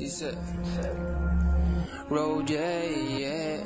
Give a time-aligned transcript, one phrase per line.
[0.00, 0.32] Dice,
[2.08, 2.84] Roll, yeah,
[3.18, 3.60] yeah,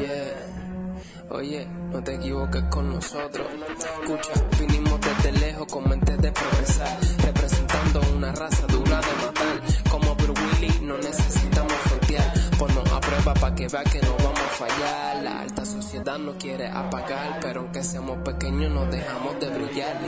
[0.00, 1.28] yeah.
[1.28, 3.46] Oye, no te equivoques con nosotros.
[3.78, 9.60] Escucha, vinimos desde lejos con mentes de progresar, representando una raza dura de matar.
[9.90, 12.43] Como Bruce Willis, no necesitamos frontear.
[12.58, 15.22] Ponnos a prueba para que vea que no vamos a fallar.
[15.24, 19.98] La alta sociedad nos quiere apagar, pero aunque seamos pequeños, nos dejamos de brillar.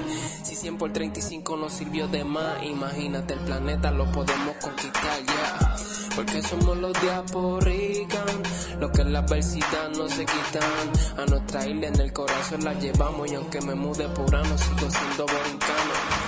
[0.44, 5.76] Si 100 por 35 nos sirvió de más, imagínate el planeta, lo podemos conquistar ya.
[6.14, 8.42] Porque somos los diaporican,
[8.80, 11.18] los que en la adversidad no se quitan.
[11.18, 14.90] A nuestra isla en el corazón la llevamos y aunque me mude por ano sigo
[14.90, 16.25] siendo borincano.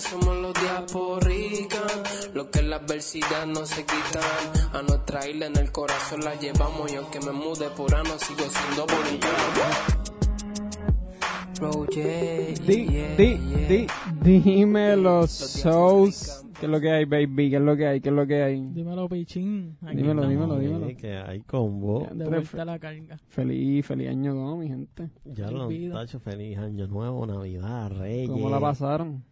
[0.00, 2.02] Somos los diaporican,
[2.34, 4.72] los que en la adversidad no se quitan.
[4.72, 8.44] A nuestra isla en el corazón la llevamos y aunque me mude por ano sigo
[8.48, 8.86] siendo
[11.94, 13.86] yeah, Di, di,
[14.22, 16.44] di, dime los shows.
[16.58, 17.50] ¿Qué es lo que hay, baby?
[17.50, 18.00] ¿Qué es lo que hay?
[18.00, 18.60] ¿Qué es lo que hay?
[18.60, 19.76] Dímelo, Pichín.
[19.82, 20.86] Aquí Dímelo, dímelo, dímelo.
[20.86, 22.06] Oye, que hay combo.
[22.12, 23.18] De vuelta la carga.
[23.28, 25.10] Feliz, feliz año nuevo, mi gente.
[25.24, 28.28] Ya lo tacho, feliz año nuevo, Navidad, Reyes.
[28.28, 29.24] ¿Cómo la pasaron?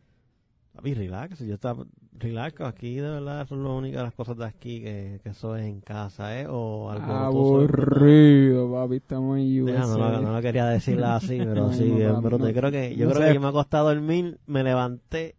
[0.78, 1.84] Papi, relax, yo estaba
[2.20, 5.66] relax, aquí de verdad son las únicas las cosas de aquí que, que eso es
[5.66, 6.46] en casa, ¿eh?
[6.48, 8.94] O algo Aburrido, papi.
[8.96, 9.80] Estamos en USA.
[9.80, 12.38] No, lo, no lo quería decir así, pero No, sí, no, bruto.
[12.38, 12.48] no.
[12.48, 13.28] Yo creo que, yo No creo sé.
[13.30, 15.34] que yo me acosté a dormir, me levanté.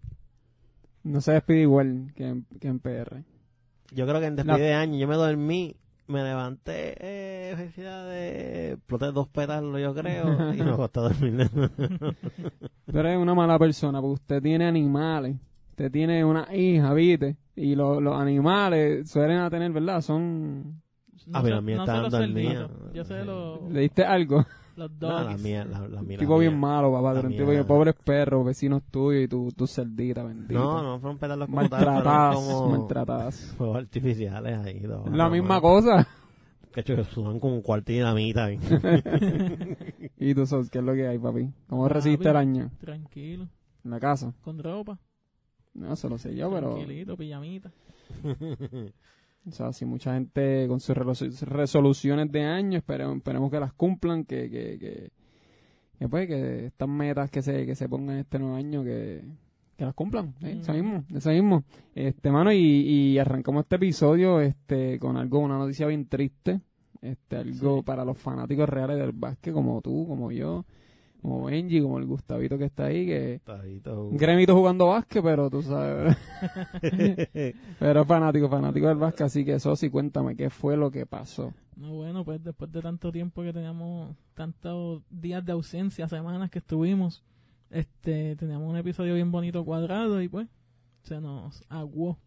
[1.03, 3.23] No se despide igual que en, que en PR.
[3.93, 5.77] Yo creo que en despedida de año yo me dormí,
[6.09, 11.49] me levanté, eh, felicidades, exploté dos pétalos yo creo, y me acosté a dormir.
[12.91, 15.35] Tú eres una mala persona porque usted tiene animales.
[15.71, 17.37] Usted tiene una hija, ¿viste?
[17.55, 20.01] Y lo- los animales suelen a tener, ¿verdad?
[20.01, 20.81] Son...
[21.31, 22.51] Ah, pero mía no está dormida.
[22.67, 22.93] cerditos.
[22.93, 23.25] Yo sé Sí.
[23.25, 24.45] los, ¿Le diste algo?
[24.79, 25.41] Los No, la dogs.
[25.43, 26.17] mía, la, la mía.
[26.17, 26.61] tipo la bien mía.
[26.61, 27.13] malo, papá.
[27.13, 27.37] La mía.
[27.37, 30.53] tipo pobres perros, vecinos tuyos y tu, tu cerdita, bendita.
[30.59, 33.53] No, no fueron pétalos como tal, Maltratadas, como maltratadas.
[33.57, 34.79] fuegos artificiales ahí.
[34.79, 36.07] dos, Es la misma cosa.
[36.73, 38.51] Que hecho, sudan como un cuarto de dinamita.
[38.51, 38.59] ¿eh?
[40.17, 41.51] ¿Y tú sos qué es lo que hay, papi?
[41.67, 41.93] ¿Cómo Papi.
[41.95, 42.69] resiste el año?
[42.79, 43.47] Tranquilo.
[43.83, 44.33] En la casa.
[44.43, 44.99] Con ropa.
[45.73, 46.73] No, eso lo sé yo, pero...
[46.75, 47.71] Tranquilito, pijamita.
[49.47, 50.95] O sea, si mucha gente con sus
[51.41, 55.11] resoluciones de año, esperemos, esperemos que las cumplan, que, que, que,
[55.97, 59.23] que, pues, que estas metas que se, que se pongan este nuevo año, que,
[59.77, 60.57] que las cumplan, ¿eh?
[60.61, 60.75] eso Mm.
[60.75, 61.63] mismo, eso mismo.
[61.95, 66.59] Este, mano, y, y arrancamos este episodio, este, con algo, una noticia bien triste,
[67.01, 67.83] este, algo Sí.
[67.83, 70.65] para los fanáticos reales del básquet, como tú, como yo,
[71.21, 73.41] como Benji, como el Gustavito que está ahí, que,
[73.87, 76.15] un gremito jugando básquet, pero tú sabes,
[77.79, 81.53] pero fanático, fanático del básquet, así que eso sí, cuéntame, ¿qué fue lo que pasó?
[81.75, 86.59] No, bueno, pues después de tanto tiempo que teníamos, tantos días de ausencia, semanas que
[86.59, 87.23] estuvimos,
[87.69, 90.47] este, teníamos un episodio bien bonito cuadrado y pues
[91.03, 92.17] se nos aguó,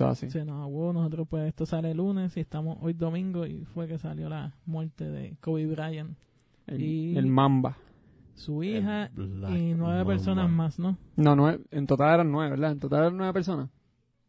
[0.00, 0.30] así.
[0.30, 0.92] se nos aguó.
[0.92, 4.54] Nosotros pues esto sale el lunes y estamos hoy domingo y fue que salió la
[4.66, 6.16] muerte de Kobe Bryant,
[6.66, 7.78] El, Y- el Mamba.
[8.36, 10.96] Su hija y nueve personas más, ¿no?
[11.16, 12.72] No, nueve, en total eran nueve, ¿verdad?
[12.72, 13.70] En total eran nueve personas.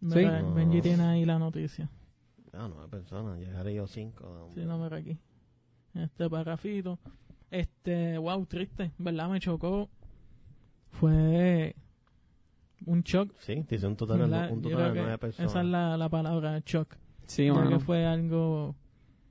[0.01, 0.25] Sí.
[0.56, 1.90] Benji tiene ahí la noticia.
[2.53, 4.50] No, no, personas, llegaré yo cinco.
[4.56, 5.19] Sí, no, mira aquí.
[5.94, 6.97] Este parrafito.
[7.51, 9.29] Este, wow, triste, ¿verdad?
[9.29, 9.90] Me chocó.
[10.90, 11.75] Fue
[12.85, 13.34] un shock.
[13.40, 15.51] Sí, te hice un total, un total de nueve personas.
[15.51, 16.96] Esa es la, la palabra, shock.
[17.25, 18.75] Sí, Creo que fue algo...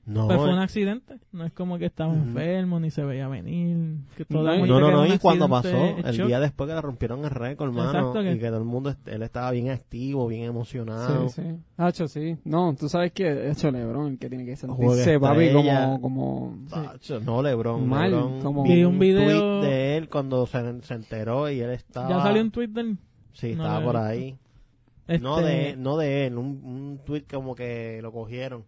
[0.07, 1.19] No, Pues fue un eh, accidente.
[1.33, 3.97] No es como que estaba enfermo, ni se veía venir.
[4.17, 6.29] Que todo No, mundo no, no, no, un y cuando pasó, el shock.
[6.29, 9.09] día después que le rompieron el récord, hermano, que- y que todo el mundo, est-
[9.09, 11.29] él estaba bien activo, bien emocionado.
[11.29, 11.57] Sí, sí.
[11.77, 12.37] Hacho, sí.
[12.45, 17.43] No, tú sabes que, hecho, Lebron, que tiene que sentirse, papi, como, como, Tacho, no,
[17.43, 17.89] Lebron.
[17.89, 21.59] Mal, Lebron, como- vi Vi un video- tweet de él cuando se, se enteró y
[21.61, 22.09] él estaba...
[22.11, 22.97] Ya salió un tweet del...
[23.33, 24.39] Sí, no estaba he por ahí.
[25.09, 25.19] Este...
[25.23, 28.65] No de, no de él, un, un tweet como que lo cogieron.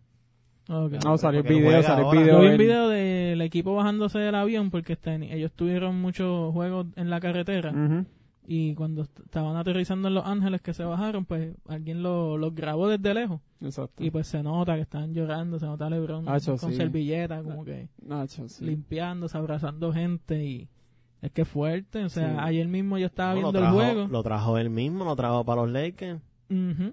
[0.68, 2.34] No, salió el video, salió el video.
[2.36, 4.98] Yo vi un video del equipo bajándose del avión porque
[5.30, 7.72] ellos tuvieron muchos juegos en la carretera
[8.46, 12.54] y cuando est- estaban aterrizando en Los Ángeles que se bajaron, pues alguien lo- los
[12.54, 14.02] grabó desde lejos Exacto.
[14.02, 16.76] y pues se nota que están llorando, se nota a LeBron Hacho, con sí.
[16.76, 18.64] servilleta como que Hacho, sí.
[18.64, 20.68] limpiándose, abrazando gente y
[21.20, 22.36] es que es fuerte, o sea, Sí.
[22.40, 24.08] ayer mismo yo estaba No, lo viendo trajo- el juego.
[24.08, 26.20] Lo trajo él mismo, lo trajo para los Lakers.
[26.50, 26.92] Ujú,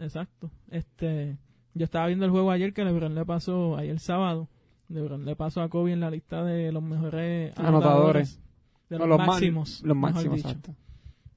[0.00, 0.50] Exacto.
[0.70, 1.36] Este,
[1.76, 4.48] yo estaba viendo el juego ayer que LeBron le pasó ayer sábado.
[4.88, 8.40] LeBron le pasó a Kobe en la lista de los mejores Anotadores.
[8.88, 10.74] de No, los, máximos, Los máximos, exacto.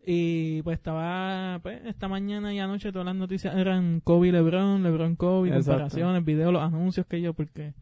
[0.06, 4.82] Y pues estaba, pues, esta mañana y anoche todas las noticias eran Kobe y LeBron,
[4.82, 5.72] LeBron Kobe, Exacto.
[5.72, 7.74] comparaciones, videos, los anuncios que yo, porque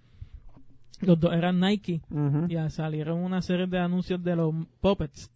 [1.01, 2.47] los dos eran Nike Ujú.
[2.49, 5.31] y salieron una serie de anuncios de los Puppets.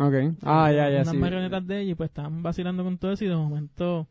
[0.00, 0.14] Ok.
[0.42, 1.16] Ah, ya, ya, unas sí.
[1.16, 4.06] marionetas de ellos y pues estaban vacilando con todo eso y de momento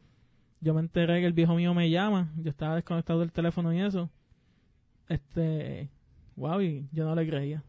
[0.61, 3.81] yo me enteré que el viejo mío me llama, yo estaba desconectado del teléfono y
[3.81, 4.09] eso.
[5.07, 5.89] Este,
[6.35, 7.63] wow, y yo no le creía.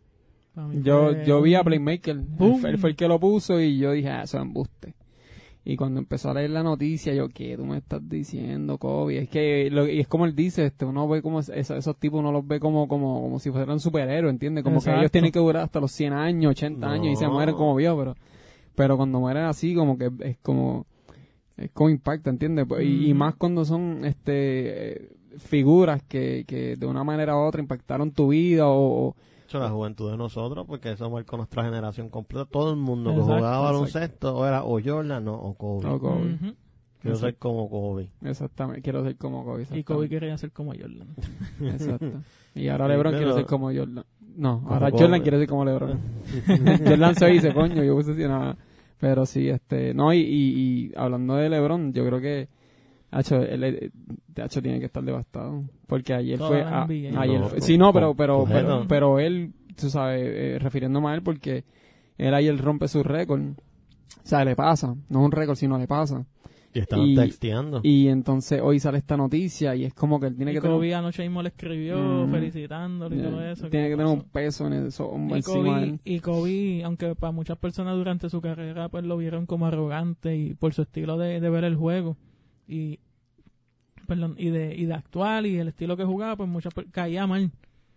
[0.82, 2.60] Yo, fue yo vi a Playmaker, él Boom.
[2.60, 4.94] fue, él fue el que lo puso y yo dije, ah, eso es embuste.
[5.66, 9.18] Y cuando empezó a leer la noticia, yo, ¿qué tú me estás diciendo, Kobe?
[9.18, 11.96] Es que, lo, y es como él dice, este, uno ve como, es- esos, esos
[11.98, 14.62] tipos uno los ve como, como, como si fueran superhéroes, ¿entiendes?
[14.62, 17.54] Como que ellos tienen que durar hasta los 100 años, 80 años y se mueren
[17.56, 18.14] como viejos, pero,
[18.76, 20.86] pero cuando mueren así, como que es como,
[21.56, 22.66] es como impacta, ¿entiendes?
[22.68, 23.18] Pues, Y, y Ujú.
[23.18, 28.66] más cuando son, este, figuras que, que de una manera u otra impactaron tu vida
[28.66, 29.16] o, o-
[29.46, 32.46] hecho, la juventud de nosotros, porque eso marcó nuestra generación completa.
[32.50, 33.72] Todo el mundo que Exacto, jugaba exacto.
[33.72, 35.88] baloncesto o era o Jordan no, o Kobe.
[35.88, 36.38] o Kobe.
[37.00, 38.10] Quiero ser como Kobe.
[38.22, 39.64] Exactamente, quiero ser como Kobe.
[39.72, 39.84] Y.
[39.84, 41.08] Kobe quería ser como Jordan.
[41.60, 42.06] Exacto.
[42.56, 44.04] Y ahora LeBron pero- quiere ser como Jordan.
[44.34, 45.02] No, Como ahora Kobe.
[45.02, 46.00] Jordan quiere ser como LeBron.
[46.86, 48.56] Jordan se dice, coño, yo puse así nada.
[48.98, 50.22] Pero sí, este, no, y, y,
[50.88, 52.48] y hablando de LeBron, yo creo que
[53.10, 53.92] Hacho, él, él-
[54.42, 55.64] Hacho tiene que estar devastado.
[55.86, 56.62] Porque ayer Toda fue.
[56.62, 56.84] a-
[57.20, 61.14] ayer No, fue- sí, no, pero, pero, pero, pero él, tú sabes, eh, refiriéndome a
[61.14, 61.64] él, porque
[62.18, 63.42] él ayer rompe su récord.
[63.42, 64.94] O sea, le pasa.
[65.08, 66.24] No es un récord, sino le pasa.
[66.76, 67.80] Y estaban Y- texteando.
[67.82, 70.76] Y entonces hoy sale esta noticia y es como que él tiene Y que tener.
[70.76, 72.30] Kobe anoche mismo le escribió Mm.
[72.30, 73.68] felicitándolo y todo eso.
[73.70, 77.32] Tiene que ¿qué tener un peso en eso, un- Y Kobe, y Kobe, aunque para
[77.32, 81.40] muchas personas durante su carrera pues lo vieron como arrogante y por su estilo de,
[81.40, 82.16] de ver el juego
[82.68, 82.98] y
[84.06, 87.50] perdón, y de, y de actuar y el estilo que jugaba, pues muchas caía mal.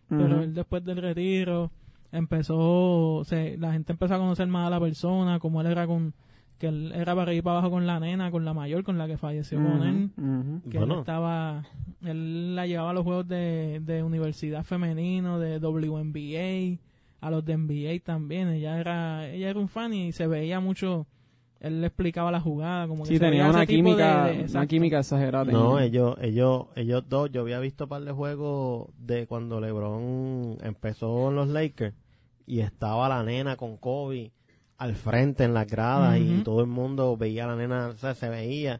[0.08, 1.70] Pero él después del retiro
[2.12, 6.14] empezó, se, la gente empezó a conocer más a la persona, como él era con,
[6.60, 9.08] que él era para ir para abajo con la nena, con la mayor, con la
[9.08, 10.10] que falleció con él.
[10.70, 10.94] Que Bueno.
[10.96, 11.64] él estaba,
[12.04, 16.80] él la llevaba a los juegos de, de universidad femenino, de WNBA,
[17.22, 18.50] a los de NBA también.
[18.50, 21.08] Ella era, ella era un fan y se veía mucho,
[21.60, 24.46] él le explicaba la jugada, como que Sí, se tenía veía una de- química, de-
[24.50, 25.46] una química exagerada.
[25.52, 25.86] No, tenía.
[25.86, 31.30] ellos, ellos, ellos dos, yo había visto un par de juegos de cuando LeBron empezó
[31.30, 31.96] en los Lakers
[32.46, 34.32] y estaba la nena con Kobe
[34.80, 38.16] al frente en las gradas y todo el mundo veía a la nena, o sea,
[38.16, 38.80] se veía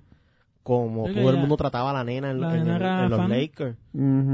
[0.64, 3.10] como todo el mundo trataba a la nena en, la en nena el- era en
[3.10, 3.28] los.
[3.30, 3.78] Lakers.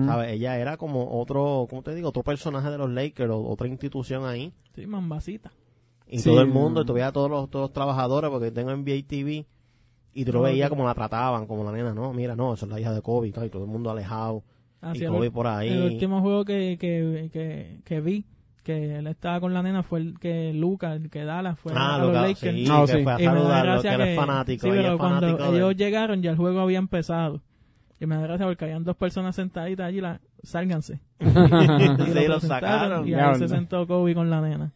[0.06, 0.32] ¿Sabes?
[0.34, 2.10] Ella era como otro, ¿cómo te digo?
[2.10, 4.54] Otro personaje de los Lakers, o- otra institución ahí.
[4.76, 5.52] Sí, mambacita.
[6.08, 8.52] Y Sí, todo el mundo, y tú veías a todos los, todos los trabajadores, porque
[8.52, 9.46] tengo NBA TV,
[10.14, 12.72] y tú lo veías como la trataban, como la nena, no, mira, no, esa es
[12.72, 14.44] la hija de Kobe, y y todo el mundo alejado,
[14.82, 15.70] Así y el Kobe por ahí.
[15.70, 18.26] El último juego que, que, que, que vi,
[18.66, 21.96] que él estaba con la nena, fue el que Luca, el que Dallas fue ah,
[21.96, 22.58] a lo los Lakers.
[22.58, 23.04] sí, No, que sí.
[23.04, 25.56] fue a Y me da saludarlo, que él es fanático, sí, pero es cuando fanático
[25.56, 27.42] ellos llegaron ya el juego había empezado.
[28.00, 31.00] Y me da gracia porque habían dos personas sentaditas allí, la, sálganse.
[31.20, 33.08] Y Sí, lo sacaron.
[33.08, 34.72] Y ahí se sentó Kobe con la nena.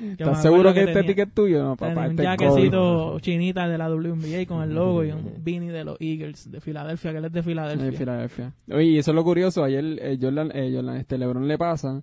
[0.00, 1.62] ¿Estás seguro que este ticket es tuyo?
[1.62, 5.10] No, tenía papá, un este es jaquecito chinita de la WNBA con el logo y
[5.10, 7.86] un beanie de los Eagles de Filadelfia, que él es de Filadelfia.
[7.86, 8.52] De Filadelfia.
[8.70, 9.64] Oye, y eso es lo curioso.
[9.64, 12.02] Ayer eh, Jordan, eh, Jordan, este LeBron le pasa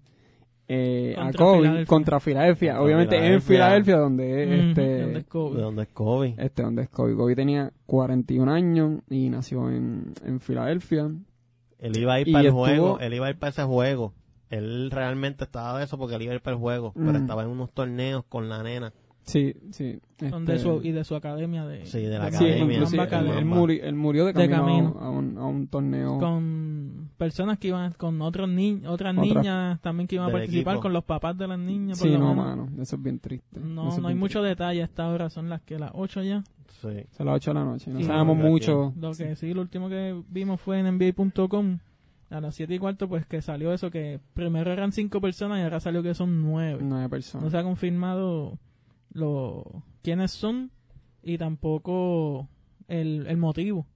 [0.67, 1.85] eh, a Kobe Filadelfia.
[1.85, 2.71] contra Filadelfia.
[2.73, 3.97] Contra Obviamente en Filadelfia.
[3.97, 5.56] Donde este, donde es Kobe.
[5.57, 6.35] ¿De dónde es Kobe?
[6.38, 7.15] este, donde es Kobe.
[7.15, 11.09] Kobe tenía 41 años y nació en, en Filadelfia.
[11.79, 13.63] Él iba a ir Y para el estuvo- juego, él iba a ir para ese
[13.63, 14.13] juego.
[14.50, 17.44] Él realmente estaba de eso porque él iba a ir para el juego, pero estaba
[17.44, 18.94] en unos torneos con la nena.
[19.23, 20.00] Sí, sí.
[20.19, 22.35] De este, su, y de su academia de, Sí, de la sí,
[23.00, 23.39] academia.
[23.39, 24.97] él, murió, él murió de camino.
[25.00, 26.19] A, un, a un torneo.
[26.19, 30.74] con personas que iban con otros ni otras Otras- niñas también que iban a participar
[30.75, 30.81] equipo.
[30.84, 32.36] con los papás de las niñas por Sí, no, menos.
[32.36, 32.69] mano.
[32.81, 33.60] Eso es bien triste.
[33.60, 36.43] no Eso no hay mucho detalle a esta hora son las que las 8 ya
[36.81, 36.88] Sí.
[37.17, 37.91] a las 8 de la noche.
[37.91, 38.05] No Sí.
[38.05, 38.93] sabemos mucho.
[39.00, 41.79] lo que sí lo último que vimos fue en NBA.com
[42.29, 45.62] a las 7 y cuarto pues que salió eso que primero eran 5 personas y
[45.62, 47.45] ahora salió que son 9 Nueve personas.
[47.45, 48.60] no se ha confirmado
[49.13, 50.72] lo quiénes son
[51.24, 52.48] y tampoco
[52.88, 53.88] el, el motivo.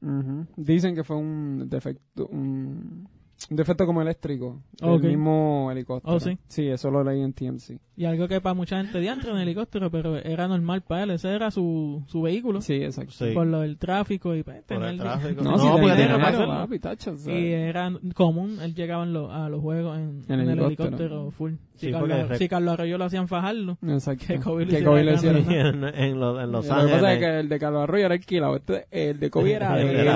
[0.56, 3.08] Dicen que fue un defecto, un,
[3.50, 5.02] un defecto como eléctrico Ok.
[5.02, 6.16] del mismo helicóptero.
[6.16, 6.38] Oh, sí.
[6.48, 7.80] Sí, eso lo leí en TMC.
[7.96, 11.34] y algo que para mucha gente diantre en helicóptero pero era normal para él ese
[11.36, 13.12] era su, su vehículo Sí, exacto.
[13.14, 13.32] Sí.
[13.34, 15.42] por lo del tráfico y pues, Por el el- tráfico.
[15.44, 16.54] No, No, si porque tenía tiene dinero, que hacerlo.
[16.54, 20.24] papi, tacho, o sea, y era común él llegaba en lo- a los juegos en,
[20.28, 20.88] En en el helicóptero.
[20.88, 24.26] helicóptero full si, Sí, Carlos, porque si Carlos Arroyo lo hacían fajarlo Exacto.
[24.28, 25.46] que Kobe lo Que hiciera lo.
[25.46, 25.88] ¿no?
[25.90, 27.20] en, en Los, en Los Lo que pasa es Ángeles.
[27.20, 28.56] que el de Carlos Arroyo era alquilado.
[28.58, 30.08] Este, el de Kobe era de él.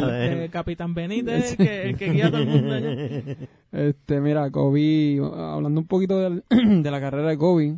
[0.41, 3.12] Eh, Capitán Benítez que, el que guía a todo el mundo allá.
[3.71, 6.43] Este, mira, Kobe, hablando un poquito del-
[6.83, 7.77] de la carrera de Kobe,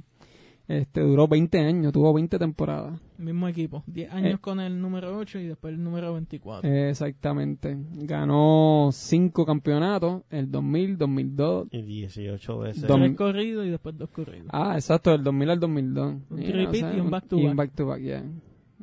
[0.67, 2.99] este, duró 20 años, tuvo 20 temporadas.
[3.19, 4.37] mismo equipo 10 años Eh.
[4.41, 7.77] con el número 8 y después el número 24 Exactamente.
[7.93, 11.67] Ganó 5 campeonatos, el 2000, 2002.
[11.71, 12.83] Y 18 veces.
[12.87, 16.15] Dom- tres corridos y después dos corridos Ah, exacto, del 2000 al 2002.
[16.31, 17.51] Un Yeah, three-peat y un back to Y back.
[17.51, 18.23] un back to back, yeah.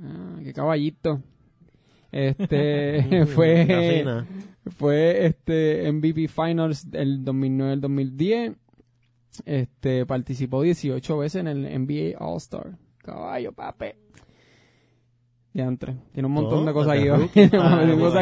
[0.03, 1.21] Ah, qué caballito.
[2.13, 4.25] Este fue.
[4.71, 8.57] Fue este MVP Finals del 2009-2010.
[9.45, 12.77] Este participó 18 veces en el NBA All-Star.
[12.99, 13.97] Caballo, pape.
[15.55, 15.97] Ya entré.
[16.13, 17.03] Tiene un montón Todo, de cosas ahí.
[17.33, 18.17] Tiene un montón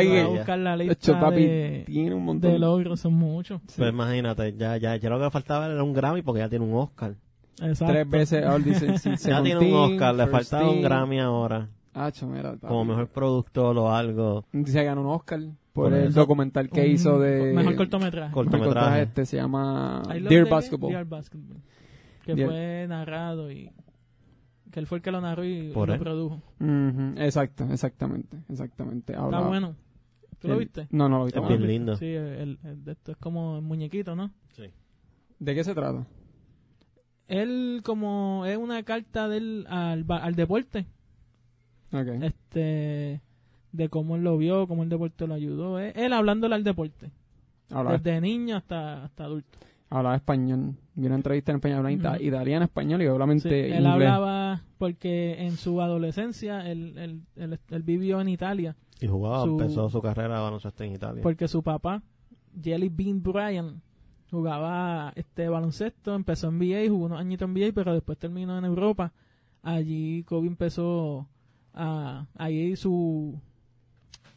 [0.78, 3.60] de tiene un montón de logros, son muchos.
[3.76, 6.64] Pues imagínate, ya, ya, ya lo que le faltaba era un Grammy porque ya tiene
[6.64, 7.14] un Oscar.
[7.60, 7.92] Exacto.
[7.92, 8.64] Tres veces All
[9.18, 11.68] Ya tiene un Oscar, le faltaba un Grammy ahora.
[11.94, 12.66] Mira, papi.
[12.66, 14.44] Como mejor productor o algo.
[14.64, 15.40] Se ganó un Oscar
[15.72, 16.20] por el eso.
[16.20, 17.52] documental que Un hizo de...
[17.54, 18.32] Mejor cortometraje.
[18.32, 19.02] Cortometraje.
[19.02, 20.90] este se llama Dear Basketball.
[20.90, 21.62] Dear Basketball.
[22.24, 23.70] Que Dear- fue narrado y...
[24.70, 26.00] Que él fue el que lo narró y Por lo él.
[26.00, 26.42] produjo.
[27.16, 29.14] Exacto, exactamente, exactamente.
[29.14, 29.74] Está bueno.
[30.38, 30.86] ¿Tú lo el- viste?
[30.90, 31.96] No, no lo vi Es bien lindo.
[31.96, 34.30] Sí, el, el de esto es como el muñequito, ¿no?
[35.40, 36.06] ¿De qué se trata?
[37.26, 40.86] Él como es una carta del al, ba- al deporte,
[41.92, 42.08] Ok.
[42.22, 43.20] este
[43.72, 45.78] de cómo él lo vio, cómo el deporte lo ayudó.
[45.78, 47.10] Él hablándole al deporte,
[47.70, 49.58] Hablaba, desde niño hasta hasta adulto.
[49.90, 50.74] hablaba español.
[50.94, 53.86] Vi una entrevista en español, hablaba italiano, español y obviamente Sí, él inglés.
[53.92, 59.50] hablaba porque en su adolescencia él, él, él- él vivió en Italia Y jugaba, Su-
[59.60, 61.22] empezó su carrera de baloncesto en Italia.
[61.22, 62.02] porque su papá
[62.62, 63.80] Jelly Bean Bryant
[64.30, 68.64] jugaba este baloncesto, empezó en NBA, jugó unos añitos en NBA, pero después terminó en
[68.64, 69.12] Europa.
[69.62, 71.28] Allí Kobe empezó
[71.74, 73.40] a ahí su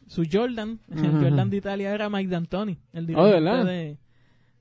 [0.07, 1.22] su Jordan, el Ujú.
[1.24, 3.65] Jordan de Italia era Mike D'Antoni, el Oh, dirigente ¿de verdad?
[3.65, 3.98] de,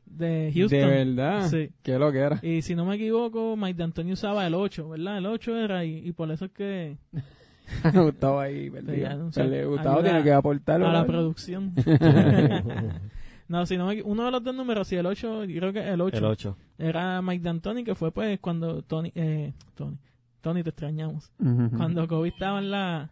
[0.06, 0.78] de Houston.
[0.78, 1.48] De verdad.
[1.48, 1.70] Sí.
[1.82, 2.38] Qué lo que era.
[2.42, 5.18] Y si no me equivoco, Mike D'Antoni usaba el 8, ¿verdad?
[5.18, 6.96] El 8 era y, y por eso es que
[7.94, 8.96] Gustavo ahí, Sí, perdido.
[8.96, 9.70] ya, no sé, Perdido.
[9.70, 10.76] Gustavo tiene que aportar.
[10.76, 11.06] a la ¿verdad?
[11.06, 11.72] producción.
[13.48, 16.00] no, si no me uno de los dos números, si el 8, creo que el
[16.00, 16.56] 8, El 8.
[16.78, 19.98] era Mike D'Antoni, que fue pues cuando Tony, eh, Tony,
[20.40, 21.30] Tony te extrañamos.
[21.38, 21.70] Ujú.
[21.76, 23.10] Cuando Kobe estaba en la,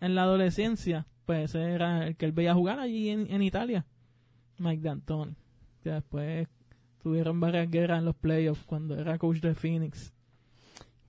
[0.00, 3.84] en la adolescencia, pues ese era el que él veía jugar allí en, en Italia,
[4.58, 5.34] Mike D'Antoni.
[5.82, 6.48] Que después
[7.02, 10.12] tuvieron varias guerras en los playoffs cuando era coach de Phoenix.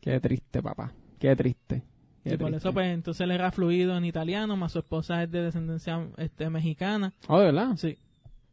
[0.02, 0.92] Qué triste, papá.
[1.20, 1.84] Qué triste.
[2.24, 5.32] Qué y por eso pues entonces él era fluido en italiano, más su esposa es
[5.32, 7.14] de descendencia este mexicana.
[7.28, 7.76] Oh, de verdad.
[7.78, 7.98] Sí.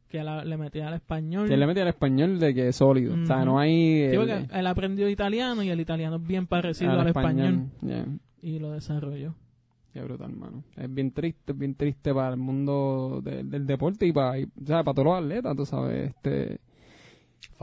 [0.09, 1.49] Que la- le metía al español.
[1.49, 3.15] Que le metí al español de que es sólido.
[3.21, 3.71] O sea, no hay.
[4.11, 7.67] Sí, el- porque él aprendió italiano y el italiano es bien parecido al, español.
[7.83, 8.07] Ya.
[8.41, 9.35] Y lo desarrolló.
[9.95, 10.65] Qué brutal, hermano.
[10.77, 14.43] Es bien triste, es bien triste para el mundo del, del deporte y para, y,
[14.43, 16.11] o sea, para todos los atletas, tú sabes.
[16.11, 16.61] este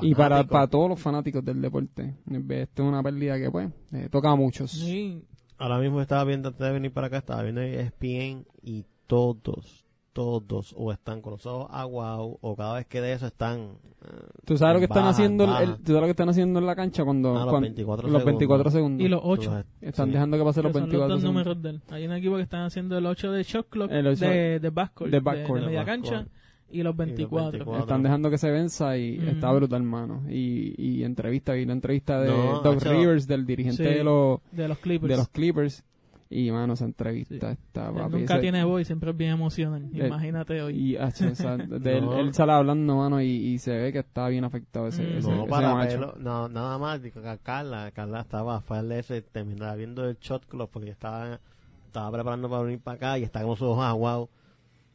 [0.01, 2.15] Y para, para todos los fanáticos del deporte.
[2.25, 4.71] Esto es una pérdida que, pues, eh, toca a muchos.
[4.71, 5.25] Sí.
[5.57, 9.85] Ahora mismo estaba viendo, antes de venir para acá, estaba viendo E ESPN y todos,
[10.13, 13.77] todos o están con los ojos aguados o cada vez que de eso están...
[14.03, 14.07] eh,
[14.45, 16.65] ¿Tú sabes lo que están baja, haciendo el- ¿Tú sabes lo que están haciendo en
[16.65, 19.05] la cancha cuando, Ah, los cuando- 24 los 24 segundos.
[19.05, 19.63] Y los 8.
[19.81, 20.11] Están Sí.
[20.13, 21.45] dejando que pasen los que son los 24 dos segundos.
[21.45, 21.81] números de él.
[21.95, 24.69] Hay un equipo que están haciendo el 8 de shot clock, El ocho de, de
[24.69, 25.59] backcourt, de de, backcourt.
[25.61, 26.25] de media De cancha,
[26.69, 27.51] y los 24.
[27.51, 27.81] 24.
[27.83, 29.27] Están dejando que se venza y Ujú.
[29.29, 30.23] está brutal, hermano.
[30.29, 32.81] Y, y entrevista, vi la entrevista de No, Doc.
[32.83, 33.93] Rivers, del dirigente Sí.
[33.97, 35.09] de los De los Clippers.
[35.09, 35.83] de los Clippers.
[36.33, 37.57] Y, mano, esa entrevista Sí.
[37.61, 40.01] está, papi, nunca ese- tiene voz y siempre es bien emocionante.
[40.01, 40.75] Eh, Imagínate hoy.
[40.77, 42.17] Y, hacho, o sea, de él, No.
[42.19, 45.17] él sale hablando, mano, y, y se ve que está bien afectado ese, Mm.
[45.17, 45.89] ese, No, ese para macho.
[45.99, 50.17] verlo, no, nada más, digo, que Carla, Carla estaba, fue al ese, terminaba viendo el
[50.19, 51.39] shot club porque estaba,
[51.85, 54.29] estaba preparando para venir para acá y estaba con sus ojos aguados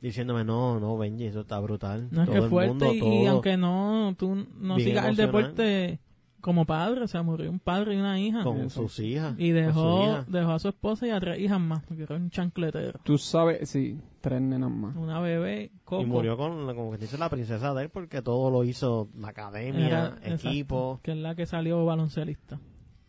[0.01, 2.09] diciéndome, no, no, Benji, eso está brutal.
[2.11, 3.13] No es Todo que el fuerte mundo, y, todo.
[3.13, 5.17] y aunque no tú no sigas el emocional.
[5.17, 6.01] deporte
[6.47, 8.43] como padre, o sea, murió un padre y una hija.
[8.43, 8.83] con Eso.
[8.89, 9.35] sus hijas.
[9.37, 10.25] Y dejó, hija.
[10.29, 12.99] dejó a su esposa y a tres hijas más, porque era un chancletero.
[13.03, 14.97] Tú sabes, sí, tres nenas más.
[14.97, 16.03] Una bebé, Coco.
[16.03, 19.29] Y murió con, como que dice la princesa de él, porque todo lo hizo la
[19.29, 20.93] academia, Era- equipo.
[20.95, 22.59] exacto, que es la que salió baloncelista.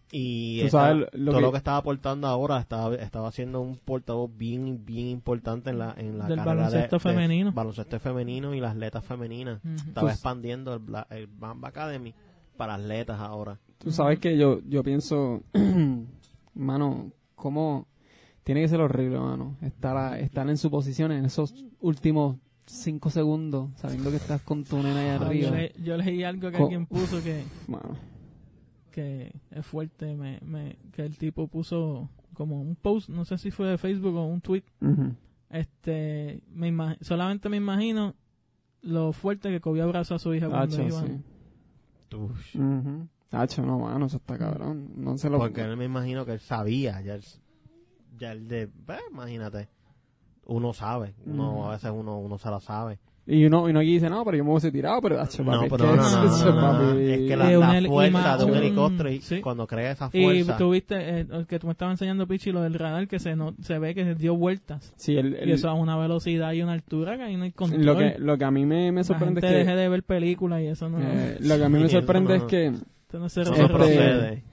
[0.09, 4.31] Y sabes lo todo que- lo que estaba aportando ahora estaba, estaba haciendo un portavoz
[4.37, 7.51] bien bien importante en la, en la Del carrera baloncesto de- de femenino.
[7.51, 9.59] baloncesto femenino y las atletas femeninas.
[9.65, 12.15] Estaba Tú- expandiendo el, Bla- el Bamba Academy
[12.57, 13.59] para atletas ahora.
[13.77, 15.43] Tú sabes que yo, yo pienso,
[16.53, 17.87] mano, cómo
[18.43, 23.09] tiene que ser horrible, mano, estar, a- estar en su posición en esos últimos cinco
[23.09, 25.49] segundos, sabiendo que estás con tu nena ahí Ah, arriba.
[25.49, 27.95] yo, le- yo leí algo que Co- alguien puso que, Mano,
[28.91, 33.51] que es fuerte, me, me, que el tipo puso como un post, no sé si
[33.51, 34.63] fue de Facebook o un tweet,
[35.49, 38.15] este, me solamente me imagino
[38.81, 41.07] lo fuerte que Kobe abrazó a su hija cuando Hacho, iban.
[41.07, 41.23] sí.
[42.15, 43.07] Ujú.
[43.31, 44.91] Hacho, no, mano, eso está cabrón.
[44.95, 45.37] No se lo...
[45.37, 47.23] Porque él me imagino que él sabía, ya él,
[48.17, 49.67] ya él de, pues, imagínate,
[50.45, 51.13] uno sabe.
[51.25, 51.63] Uno, Ujú.
[51.65, 52.99] A veces uno, uno se la sabe.
[53.29, 55.51] Y uno, y uno aquí dice, no, pero yo me hubiese tirado, pero hacho, No,
[55.51, 56.89] papi, es pero no, no, eso- no, no, no, no.
[56.93, 57.01] papi.
[57.11, 59.41] Es que la, Eh, la fuerza de un helicóptero y sí.
[59.41, 60.57] cuando crea esa Y fuerza.
[60.57, 63.79] tuviste eh, que tú me estabas enseñando, Pichi, lo del radar, que se no, se
[63.79, 64.93] ve que dio vueltas.
[64.95, 67.51] Sí, el, el- y eso a una velocidad y una altura que ahí no hay
[67.51, 67.85] control.
[67.85, 69.81] lo, que, lo que a mí me, me La sorprende gente es deje que...
[69.81, 72.35] de ver películas y eso no, eh, lo que a mí me Sí, sorprende no-
[72.45, 72.67] es que...
[72.67, 74.43] esto no se eso no este- procede.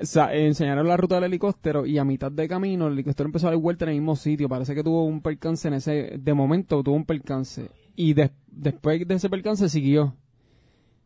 [0.00, 3.48] O sea, enseñaron la ruta del helicóptero y a mitad de camino el helicóptero empezó
[3.48, 4.48] a dar vuelta en el mismo sitio.
[4.48, 6.18] Parece que tuvo un percance en ese...
[6.18, 7.68] De momento tuvo un percance.
[7.96, 10.14] Y des- después de ese percance siguió.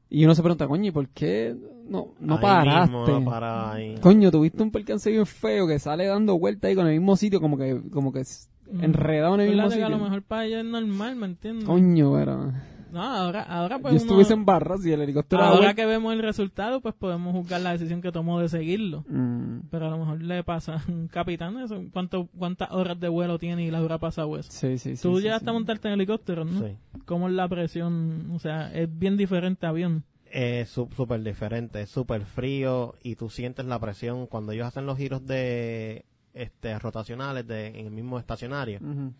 [0.08, 1.54] Y uno se pregunta, coño, ¿y por qué
[1.88, 2.90] no, no Ahí paraste?
[2.92, 3.94] mismo, no paraba ahí.
[4.00, 7.40] Coño, tuviste un percance bien feo que sale dando vuelta ahí con el mismo sitio,
[7.40, 8.24] como que, como que
[8.72, 8.84] Mm.
[8.84, 9.88] enredado en el mismo que a sitio.
[9.88, 11.64] lo mejor para ella es normal, ¿me entiendes?
[11.64, 12.52] Coño, pero...
[12.92, 15.42] No, ahora, ahora pues yo uno- estuviese en barras y el helicóptero...
[15.42, 19.04] ahora que vemos el resultado, pues podemos juzgar la decisión que tomó de seguirlo.
[19.08, 21.82] Mm, Pero a lo mejor le pasa a un capitán eso.
[21.92, 24.50] ¿Cuánto, ¿Cuántas horas de vuelo tiene y le habrá pasado eso?
[24.52, 25.02] sí, sí, sí.
[25.02, 25.50] Tú sí, llegaste sí.
[25.50, 26.60] a montarte en helicóptero, ¿no?
[26.60, 26.76] Sí.
[27.06, 28.30] ¿Cómo es la presión?
[28.32, 30.04] O sea, es bien diferente a avión.
[30.32, 34.86] Es su- súper diferente, es súper frío y tú sientes la presión cuando ellos hacen
[34.86, 36.04] los giros de
[36.34, 38.78] este rotacionales de, en el mismo estacionario.
[38.80, 39.12] Ujú.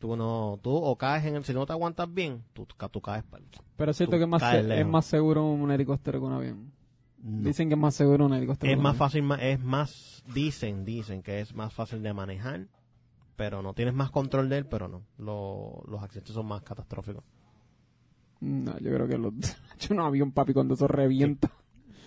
[0.00, 3.22] Tú no, tú o caes en el, si no te aguantas bien, tú, tú caes.
[3.76, 6.72] Pero es cierto que es más, es seguro un helicóptero que un avión.
[7.22, 7.46] no.
[7.46, 9.28] Dicen que es más seguro un helicóptero es que más avión.
[9.28, 12.66] fácil, es más, dicen, dicen que es más fácil de manejar,
[13.36, 17.22] pero no tienes más control de él, pero no, Lo- los accidentes son más catastróficos.
[18.40, 19.34] No, yo creo que los...
[19.80, 21.50] Yo un avión, papi, cuando eso revienta.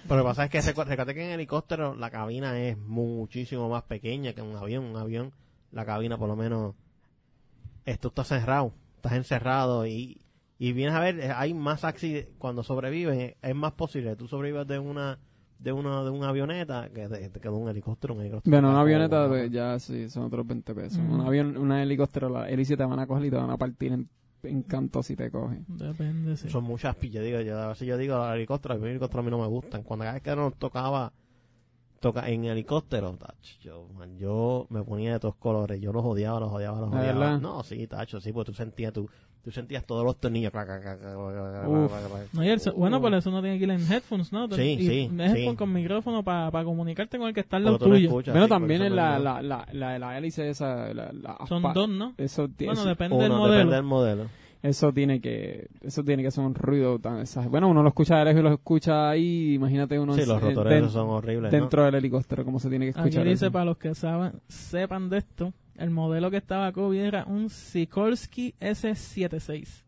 [0.07, 3.69] Pero lo que pasa es que recu- recuerda que en helicóptero la cabina es muchísimo
[3.69, 4.83] más pequeña que en un avión.
[4.85, 5.31] Un avión,
[5.71, 6.75] la cabina por lo menos,
[7.85, 10.21] esto está cerrado, estás encerrado y,
[10.57, 14.67] y vienes a ver, hay más accidentes, cuando sobreviven, es más posible que tú sobrevivas
[14.67, 15.19] de una
[15.59, 18.13] de una de una avioneta que de, que de un helicóptero.
[18.13, 20.99] Un helicóptero Bueno, una avioneta pues, ya sí, son otros 20 pesos.
[20.99, 21.13] Mm.
[21.13, 23.93] Un avión, una helicóptero, la hélice te van a coger y te van a partir
[23.93, 24.09] en,
[24.43, 25.65] en canto si te cogen.
[25.69, 26.49] Depende, sí.
[26.49, 27.57] Son muchas pillas, digo yo.
[27.57, 29.83] A veces yo digo, los helicópteros, los helicópteros a mí no me gustan.
[29.83, 31.13] Cuando cada vez que nos tocaba
[32.03, 33.33] toca en helicóptero, tach,
[33.63, 35.79] yo, man, yo me ponía de todos colores.
[35.81, 37.19] Yo los odiaba, los odiaba, los ¿De odiaba.
[37.19, 37.39] verdad?
[37.39, 39.09] No, sí, tacho, sí, porque tú sentías, tú,
[39.41, 40.51] tú sentías todos los tornillos.
[42.33, 44.47] No, y el bueno, por eso no tiene que ir en headphones, ¿no?
[44.51, 45.55] Sí, y sí, Headphones sí.
[45.55, 48.07] con micrófono para comunicarte con el que está al lado tuyo.
[48.09, 51.37] escuchas, Bueno, sí, también no la, es- la, la, la, la hélice esa, la, la
[51.47, 52.13] Son dos, ¿no?
[52.17, 53.53] Eso, Bueno, del Uno, modelo.
[53.55, 54.23] depende del modelo.
[54.63, 57.51] Eso tiene que eso tiene que ser un ruido tan exagerado.
[57.51, 60.41] Bueno, uno lo escucha de lejos y lo escucha ahí, imagínate uno Sí, en- los
[60.41, 61.59] rotores den- son horribles, ¿no?
[61.59, 63.23] dentro del helicóptero, cómo se tiene que Aquí escuchar.
[63.25, 63.51] dice, eso.
[63.51, 68.55] para los que saben, sepan de esto, el modelo que estaba Kobe era un Sikorsky
[68.59, 69.83] S76.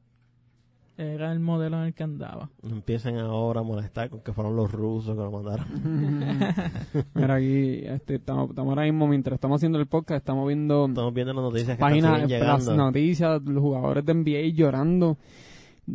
[0.98, 2.50] Era el modelo en el que andaba.
[2.64, 5.66] No empiecen ahora a molestar con que fueron los rusos que lo mandaron.
[7.14, 11.14] Mira aquí, este, estamos, estamos ahora mismo, mientras estamos haciendo el podcast, estamos viendo Estamos
[11.14, 15.18] viendo las noticias que páginas, están las noticias, los jugadores de NBA llorando.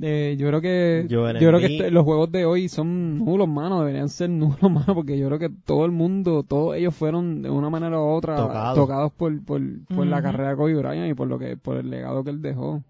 [0.02, 3.80] Eh, yo creo que yo creo que este- los juegos de hoy son nulos, mano,
[3.80, 7.50] deberían ser nulos, mano, porque yo creo que todo el mundo, todos ellos fueron de
[7.50, 8.76] una manera u otra Tocados.
[8.76, 9.60] tocados por, por,
[9.92, 12.40] por la carrera de Kobe Bryant y por lo que por el legado que él
[12.42, 12.82] dejó.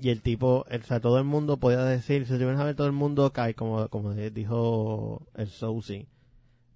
[0.00, 2.86] Y el tipo, o sea, todo el mundo podía decir, si vienes a ver todo
[2.86, 6.06] el mundo cae, como, como dijo el Sousi,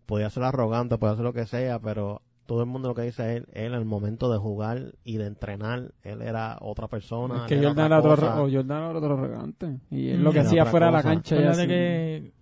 [0.06, 3.22] podía ser arrogante, podía ser lo que sea, pero todo el mundo lo que dice
[3.30, 7.36] es él, él al momento de jugar y de entrenar, él era otra persona.
[7.36, 8.12] Es que Jordan era otro,
[8.44, 9.78] o Jordan era otro arrogante.
[9.90, 10.22] Y él Mm.
[10.24, 11.68] lo que Era hacía fuera de la cancha ya Acuérdate sí.
[11.68, 12.32] que,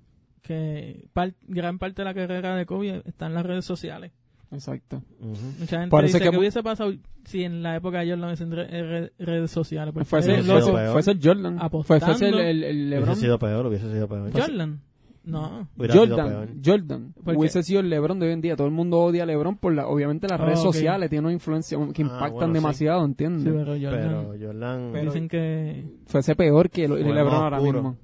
[0.42, 4.10] que par- gran parte de la carrera de Kobe está en las redes sociales.
[4.52, 5.02] Exacto.
[5.20, 5.36] Ujú.
[5.60, 6.92] Mucha gente Por eso dice que, que- hubiese pasado
[7.24, 9.94] si en la época de Jordan hubiesen re- re- redes sociales.
[10.04, 10.72] Fue Sí, ese, él sí, lo- lo- sí.
[10.92, 11.58] fue ese Jordan.
[11.70, 13.16] Fue, fue ese el, el, el Hubiese LeBron.
[13.16, 14.30] sido peor, hubiese sido peor.
[14.32, 14.80] Jordan.
[15.24, 15.68] No.
[15.76, 16.48] Hubiera sido Jordan, peor.
[16.64, 17.14] Jordan.
[17.36, 18.56] Hubiese sido el LeBron de hoy en día.
[18.56, 20.64] Todo el mundo odia a LeBron por la, obviamente las Ah, redes ok.
[20.64, 22.52] sociales tienen una influencia que Ah, impactan bueno, sí.
[22.54, 23.54] demasiado, Sí, ¿entiendes?
[23.56, 24.26] pero Jordan.
[24.32, 27.82] Pero Jordan, Pero- dicen que Fuese peor que el, el LeBron ahora oscuro.
[27.82, 27.96] mismo.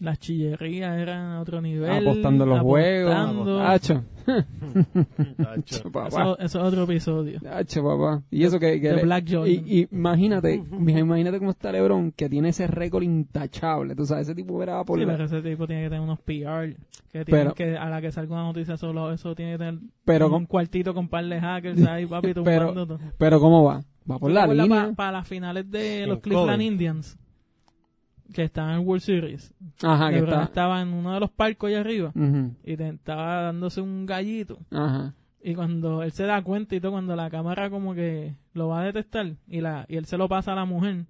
[0.00, 1.90] Las chillerías eran a otro nivel.
[2.08, 3.14] apostando los juegos.
[3.14, 3.60] apostando.
[3.62, 4.04] Hacho,
[5.36, 5.90] Tacho.
[5.92, 6.08] papá.
[6.08, 7.40] Eso, eso es otro episodio.
[7.50, 8.22] Hacho, papá.
[8.30, 8.80] Y eso que...
[8.80, 13.02] que The le- Black y, y imagínate, imagínate cómo está LeBron, que tiene ese récord
[13.02, 13.94] intachable.
[13.94, 16.18] Tú sabes, ese tipo era por Sí, la- pero ese tipo tiene que tener unos
[16.20, 16.74] PR.
[17.12, 20.26] Que, Pero- que a la que salga una noticia solo eso tiene que tener Pero
[20.26, 22.98] un con- cuartito con par de hackers ahí, papi, Pero- tumbando todo.
[23.18, 23.82] Pero ¿cómo va?
[24.10, 24.92] Va por la línea.
[24.96, 26.62] Para las finales de los Cleveland.
[26.62, 27.18] Indians,
[28.32, 29.52] que estaban en World Series.
[29.82, 30.44] Ajá, que está...
[30.44, 32.12] estaba en uno de los palcos allá arriba
[32.64, 34.58] y te- estaba dándose un gallito.
[34.70, 35.14] Ajá.
[35.42, 38.82] Y cuando él se da cuenta y todo, cuando la cámara como que lo va
[38.82, 41.06] a detectar y la y él se lo pasa a la mujer,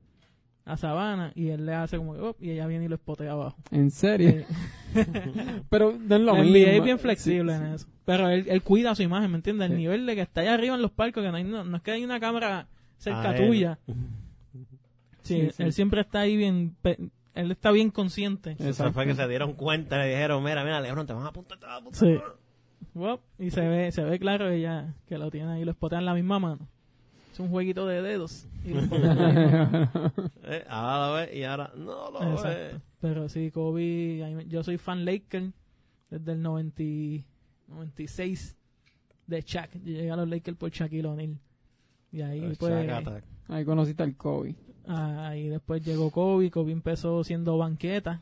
[0.65, 3.33] a Sabana, y él le hace como que, "Oh", y ella viene y lo espotea
[3.33, 3.57] abajo.
[3.73, 4.29] ¿En serio?
[4.29, 4.47] Eh,
[5.69, 6.57] Pero no es lo mismo.
[6.57, 7.87] Es bien flexible Sí, en eso.
[8.05, 9.67] Pero él, él cuida su imagen, ¿me entiendes?
[9.71, 9.83] El Sí.
[9.83, 11.83] nivel de que está allá arriba en los palcos, que no, hay, no, no es
[11.83, 13.47] que hay una cámara cerca A él.
[13.49, 13.79] tuya.
[15.23, 16.77] Sí, él siempre está ahí bien,
[17.35, 18.57] él está bien consciente.
[18.59, 21.59] Eso fue que se dieron cuenta le dijeron, mira, mira, Lebron, te van a apuntar,
[21.59, 22.01] te van a apuntar.
[22.01, 22.19] Sí.
[22.95, 26.07] Wop, y se ve, se ve claro ella que lo tiene ahí, lo spotea en
[26.07, 26.69] la misma mano.
[27.33, 28.47] Es un jueguito de dedos.
[28.65, 28.81] Y lo.
[30.43, 32.33] Eh, ahora lo ve y ahora no lo ve.
[32.33, 32.81] Exacto.
[33.01, 35.53] Pero sí, Kobe, yo soy fan Laker
[36.11, 37.25] desde el 90, y-
[37.69, 38.57] 96
[39.27, 39.75] de Shaq.
[39.75, 41.39] Yo llegué a los Lakers por Shaquille O'Neal.
[42.13, 43.25] Y ahí pues, Attack.
[43.49, 44.57] Ahí conociste al Kobe.
[44.87, 46.51] Ahí después llegó Kobe.
[46.51, 48.21] Kobe empezó siendo banqueta.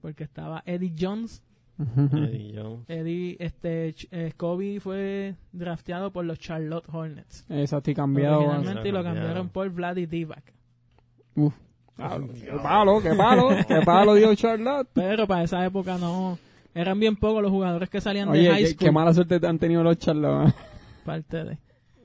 [0.00, 1.42] Porque estaba Eddie Jones.
[1.78, 2.84] Eddie Jones.
[2.88, 7.44] Eddie, este, eh, Kobe fue drafteado por los Charlotte Hornets.
[7.48, 8.40] Exacto, y cambiado.
[8.40, 9.48] Originalmente lo Cambiaron.
[9.48, 10.52] por Vladi Divac.
[11.36, 11.54] Uf.
[11.98, 14.88] Ah, qué palo, qué palo, qué palo dio Charlotte.
[14.92, 16.38] Pero para esa época no.
[16.74, 18.78] Eran bien pocos los jugadores que salían de high qué, school.
[18.86, 20.54] qué mala suerte han tenido los Charlotte.
[21.04, 21.58] parte de.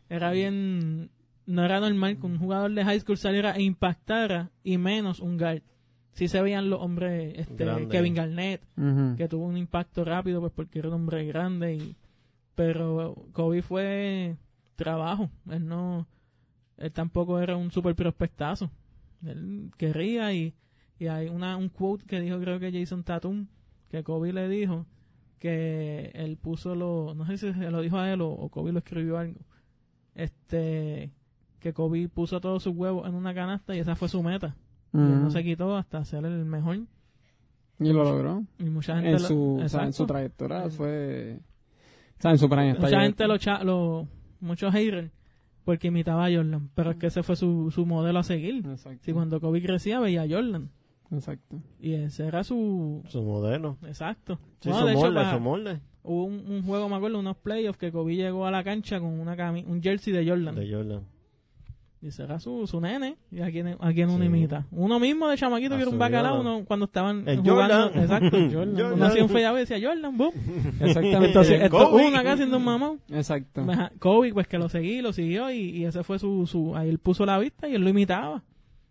[0.10, 1.10] Era bien.
[1.46, 5.38] No era normal que un jugador de high school saliera e impactara y menos un
[5.38, 5.62] guard.
[6.14, 7.88] Sí se veían los hombres, este, Grande.
[7.90, 8.62] Kevin Garnett,
[9.18, 11.96] que tuvo un impacto rápido pues porque era un hombre grande y
[12.56, 14.38] pero Kobe fue
[14.76, 16.08] trabajo, él no
[16.78, 18.70] él tampoco era un super prospectazo.
[19.26, 20.54] Él quería y,
[21.00, 23.48] y hay una un quote que dijo creo que Jason Tatum
[23.90, 24.86] que Kobe le dijo
[25.40, 28.72] que él puso lo no sé si se lo dijo a él o, o Kobe
[28.72, 29.40] lo escribió algo.
[30.14, 31.12] Este
[31.64, 34.56] que Kobe puso todos sus huevos en una canasta y esa fue su meta.
[34.94, 36.78] Y él no se quitó hasta ser el mejor.
[37.80, 38.44] Y lo logró.
[38.60, 41.40] Y mucha gente En lo- su, o sea, en su trayectoria fue...
[42.20, 44.08] O sea, en su prime mucha gente lo, cha- lo
[44.40, 45.12] muchos haters
[45.66, 49.00] porque imitaba a Jordan pero es que ese fue su, su modelo a seguir Exacto.
[49.02, 50.70] si cuando Kobe crecía veía a Jordan
[51.12, 51.62] Exacto.
[51.80, 53.78] y ese era su Su modelo.
[53.88, 55.80] exacto Sí, No, su de hecho, molde, pa- su molde.
[56.04, 59.20] hubo un, un juego me acuerdo unos playoffs que Kobe llegó a la cancha con
[59.20, 61.02] una cami- un jersey de Jordan De Jordan.
[62.04, 64.26] Y ese era su, su nene y a quien, a quien uno Sí.
[64.26, 67.84] imita uno mismo de chamaquito A que era un bacalao uno, cuando estaban El jugando
[67.86, 68.04] Jordan.
[68.04, 68.52] exacto Jordan.
[68.76, 68.94] Jordan.
[68.94, 70.34] uno hacía un y decía Jordan boom
[70.82, 71.28] Exactamente.
[71.28, 73.62] entonces esto, uno acá haciendo un mamón Exacto.
[73.70, 76.76] Ajá, Kobe, pues que lo seguí, lo siguió y, y ese fue su, su.
[76.76, 78.44] Ahí él puso la vista y él lo imitaba.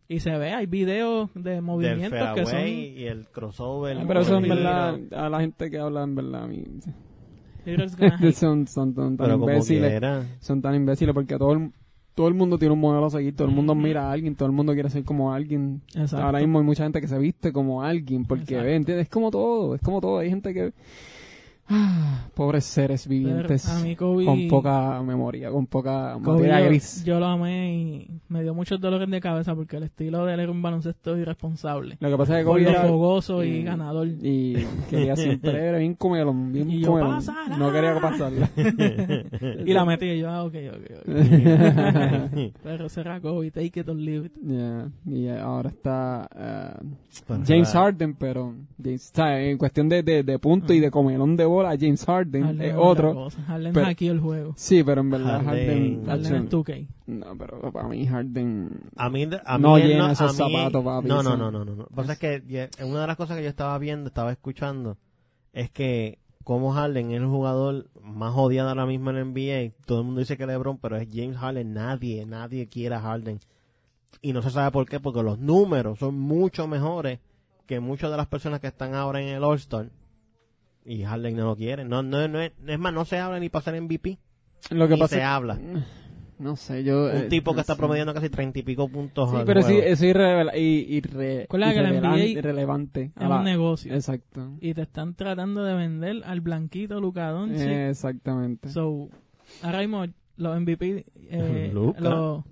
[0.08, 2.66] Y se ve, hay videos de Del movimientos que son.
[2.68, 3.98] y el crossover.
[3.98, 6.64] Ah, Pero eso en verdad, a la gente que habla en verdad, a mí,
[7.64, 8.32] hate.
[8.34, 10.02] son, son, tan- imbéciles.
[10.40, 11.70] Son tan imbéciles porque todo el,
[12.14, 14.46] todo el mundo tiene un modelo a seguir, todo el mundo mira a alguien, todo
[14.46, 15.80] el mundo quiere ser como alguien.
[15.94, 16.24] Exacto.
[16.24, 19.06] Ahora mismo hay mucha gente que se viste como alguien porque ve, ¿entiendes?
[19.06, 20.18] Es como todo, es como todo.
[20.18, 20.72] Hay gente que...
[22.34, 27.04] Pobres seres vivientes a mí Kobe, con poca memoria, con poca materia yo, gris.
[27.04, 30.40] yo lo amé y me dio muchos dolores de cabeza porque el estilo de él
[30.40, 31.96] era un baloncesto irresponsable.
[32.00, 32.82] Lo que pasa es que Kobe era...
[32.84, 33.64] fogoso y Mm.
[33.64, 34.08] ganador.
[34.08, 37.16] Y quería siempre, era bien comelón, bien Y yo, comelón.
[37.16, 37.56] "Pásala".
[37.56, 38.50] No quería pasarla.
[39.66, 42.52] Y la metí y yo, ah, ok, ok, ok.
[42.62, 44.32] Pero será Kobe, take it or leave it.
[44.42, 46.28] Yeah, y ahora está
[47.26, 47.72] Pero, James.
[47.72, 51.61] Harden, pero James, sea, en cuestión de, de, de punto y de comelón de bola,
[51.70, 53.28] James Harden Harden es otro.
[53.46, 54.52] Harden Pero- hackeó el juego.
[54.56, 56.86] Sí, pero en verdad Harden- Harden, Harden es 2K.
[57.06, 60.84] no, pero para mí Harden A mí, a mí No llena a esos mí- zapatos,
[60.84, 61.74] papi, No, no, no, no, no.
[61.74, 61.82] no.
[61.82, 64.30] Lo que pasa es que ya- una de las cosas que yo estaba viendo, estaba
[64.32, 64.96] escuchando,
[65.52, 69.72] es que como Harden es el jugador más odiado ahora mismo en la NBA.
[69.86, 71.72] Todo el mundo dice que LeBron, pero es James Harden.
[71.72, 73.38] Nadie, nadie quiere a Harden.
[74.20, 77.20] Y no se sabe por qué, porque los números son mucho mejores
[77.66, 79.88] que muchas de las personas que están ahora en el All-Star.
[80.84, 81.84] Y Harden no lo quiere.
[81.84, 84.18] No, no, no es, es más, no se habla ni para ser MVP.
[84.70, 85.58] lo que ni pasa se habla.
[86.38, 87.78] no sé, yo Un eh, tipo que no está sé.
[87.78, 89.80] promediando casi treinta y pico puntos Sí, al pero sí, juego.
[89.82, 93.12] eso es irre- ¿Cuál es que la NBA irrelevante.
[93.14, 93.94] a Es la- un negocio.
[93.94, 94.52] Exacto.
[94.60, 97.60] Y te están tratando de vender al blanquito Luka Doncic.
[97.60, 98.68] Eh, Exactamente.
[98.70, 99.08] So,
[99.62, 100.04] ahora mismo
[100.36, 102.44] los MVP, eh, los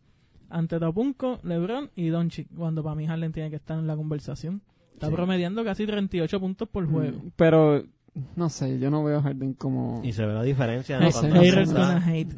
[0.50, 4.62] Antetokounmpo, LeBron y Doncic, cuando para mí Harden tiene que estar en la conversación.
[4.94, 5.14] Está Sí.
[5.14, 7.18] promediando casi 38 puntos por juego.
[7.18, 7.84] Mm, Pero,
[8.36, 10.00] no sé, yo no veo a Harden como...
[10.04, 10.98] Y se ve la diferencia.
[10.98, 11.12] No ¿no?
[11.12, 11.40] Cuando.
[11.40, 12.32] Haters gonna hate.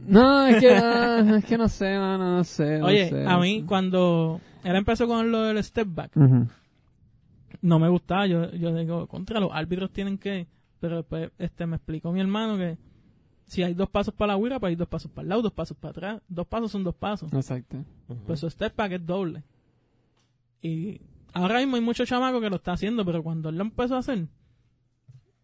[0.55, 2.79] Es que, ah, es que no sé, mano, no sé.
[2.79, 3.67] no Oye, sé, a no mí sé.
[3.67, 6.47] cuando él empezó con lo del step back, Ujú.
[7.63, 8.27] no me gustaba.
[8.27, 10.47] Yo, yo digo, contra los árbitros tienen que.
[10.81, 12.77] Pero después este, me explicó mi hermano que
[13.47, 15.53] si hay dos pasos para la huira, pues hay dos pasos para el lado, dos
[15.53, 16.23] pasos para atrás.
[16.29, 17.33] Dos pasos son dos pasos.
[17.33, 17.79] Exacto.
[18.09, 18.21] Ujú.
[18.27, 19.43] Pues su step back es doble.
[20.61, 21.01] Y
[21.33, 23.99] ahora mismo hay muchos chamacos que lo está haciendo, pero cuando él lo empezó a
[23.99, 24.27] hacer,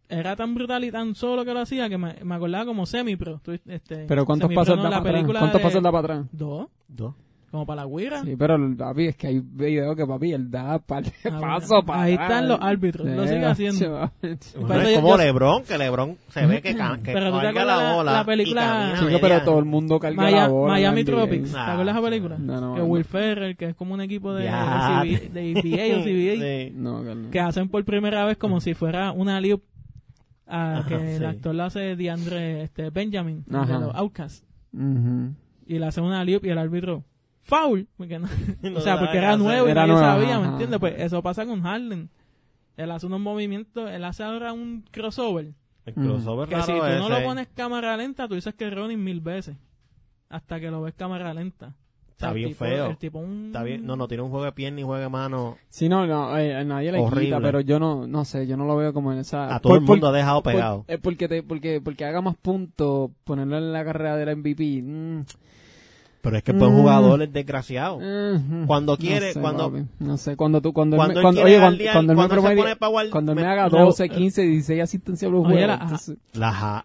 [0.09, 3.41] era tan brutal y tan solo que lo hacía que me, me acordaba como semi-pro.
[3.67, 5.15] Este, Pero ¿cuántos pasos no, da la para atrás?
[5.15, 6.27] película ¿Cuántos de- pasos da para atrás?
[6.33, 6.67] Dos.
[6.89, 7.15] Dos.
[7.51, 8.23] como para la guira.
[8.25, 11.83] Sí, pero papi, es que hay videos que papi, él da par de Ah, pasos
[11.83, 14.11] para Ahí están los árbitros, lo sigue haciendo.
[14.21, 17.37] Bueno, Pero es como yo- Lebron, que Lebron se ve que, ca- que Pero tú
[17.39, 20.17] te carga acuerdas la la- bola la película- Chico, media- pero todo el mundo carga
[20.23, 20.73] Maya- la bola.
[20.75, 21.05] Miami.
[21.05, 22.37] Tropics, ¿te Nah, acuerdas de esa película?
[22.39, 22.87] No, no, que no.
[22.87, 27.31] Will Ferrell, que es como un equipo de, de, CB de EBA o CBA, Sí.
[27.33, 29.59] Que hacen por primera vez como si fuera una alley
[30.49, 33.75] a Ajá, que el actor lo hace DeAndre este, Benjamin, Ajá.
[33.79, 34.45] de los Outcasts,
[35.67, 37.05] y le hace una alley y el árbitro,
[37.41, 38.29] foul, porque no-
[38.63, 40.79] No o sea, porque era nuevo y Era nuevo, sabía, ¿me entiendes?
[40.81, 42.09] Pues eso pasa con Harden.
[42.77, 45.53] Él hace unos movimientos, él hace ahora un crossover,
[45.85, 48.75] El crossover que raro si tú no lo pones cámara lenta, tú dices que es
[48.75, 49.57] Ronin mil veces,
[50.29, 51.75] hasta que lo ves cámara lenta.
[52.21, 52.87] Está bien tipo- feo.
[52.91, 53.47] El tipo un...
[53.47, 55.57] Está bien, no, no tiene un juego de pierna ni juego de mano.
[55.69, 57.27] Sí, no, no, eh, nadie le Horrible.
[57.27, 59.55] quita, pero yo no, no sé, yo no lo veo como en esa...
[59.55, 60.85] A todo por- el por- mundo ha dejado por- pegado.
[60.89, 64.83] eh, porque, te, porque, porque haga más puntos, ponerlo en la carrera del MVP.
[64.83, 65.21] mm,
[66.21, 66.77] Pero es que el buen Mm.
[66.81, 67.99] jugador es desgraciado.
[68.03, 71.21] eh, Cuando no quiere, sé, cuando- papi, no sé, cuando tú, cuando, él Cuando me-
[71.21, 73.85] él cuando, oye, cuando, cuando él me cuando guard- cuando él me me- haga no,
[73.85, 76.85] 12, eh, 15, 16 asistencias por Oye, juego, la- entonces, ha-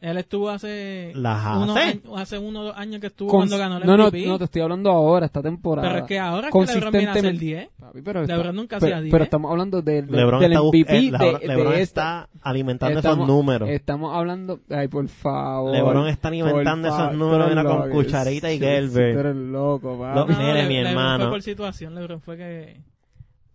[0.00, 1.88] Él estuvo hace Las unos hace.
[1.88, 4.26] años- hace uno o dos años que estuvo con- cuando ganó el no, no, MVP.
[4.28, 5.88] no, te estoy hablando ahora, esta temporada.
[5.88, 7.68] pero es que ahora es que LeBron viene a hacer Consistentemente- 10.
[7.80, 9.10] Papi, pero LeBron está- nunca hacía 10.
[9.12, 11.80] pero estamos hablando del, del- LeBron del está, MVP eh, de, LeBron, de LeBron esta-
[11.82, 13.68] está alimentando estamos, esos números.
[13.70, 15.72] Estamos hablando, ay, por favor.
[15.72, 19.08] LeBron está alimentando favor, esos números, mira, con cucharita y Sí, Gelbert.
[19.10, 20.18] sí, tú eres loco, papi.
[20.20, 21.24] Lo- No, Mire, Le- mi LeBron hermano.
[21.24, 21.94] fue por situación.
[21.96, 22.76] LeBron fue que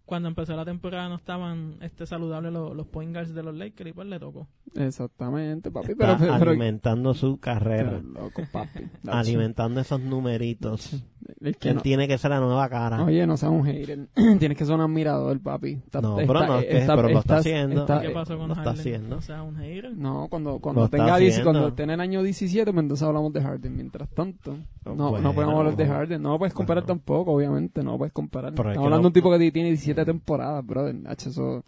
[0.06, 3.90] cuando empezó la temporada no estaban este saludables los, los point guards de los Lakers
[3.90, 4.48] y pues le tocó.
[4.76, 5.92] Exactamente, papi.
[5.94, 8.02] Está Pero, pero, alimentando su carrera.
[8.02, 8.82] loco, papi.
[9.08, 11.04] alimentando esos numeritos.
[11.42, 13.04] El que Él no- tiene que ser la nueva cara.
[13.04, 14.08] Oye, no seas un hater.
[14.40, 15.74] Tienes que ser un admirador, papi.
[15.86, 17.82] Está- no, está- pero no, es está- pero lo está haciendo.
[17.82, 18.80] está- ¿Qué pasó con lo está Harden?
[18.80, 19.18] haciendo.
[19.18, 19.96] O sea, un hater.
[19.96, 21.52] No, cuando, cuando está tenga 10, haciendo.
[21.52, 23.76] cuando esté en el año 17, pues entonces hablamos de Harden.
[23.76, 25.34] Mientras tanto, no, no Bueno.
[25.34, 26.22] podemos hablar de Harden.
[26.22, 27.00] No lo puedes comparar Bueno.
[27.00, 27.84] tampoco, obviamente.
[27.84, 28.52] No lo puedes comparar.
[28.54, 30.96] Pero es Estamos que hablando no- de un tipo que tiene 17 temporadas, brother.
[31.08, 31.64] Hacho, eso-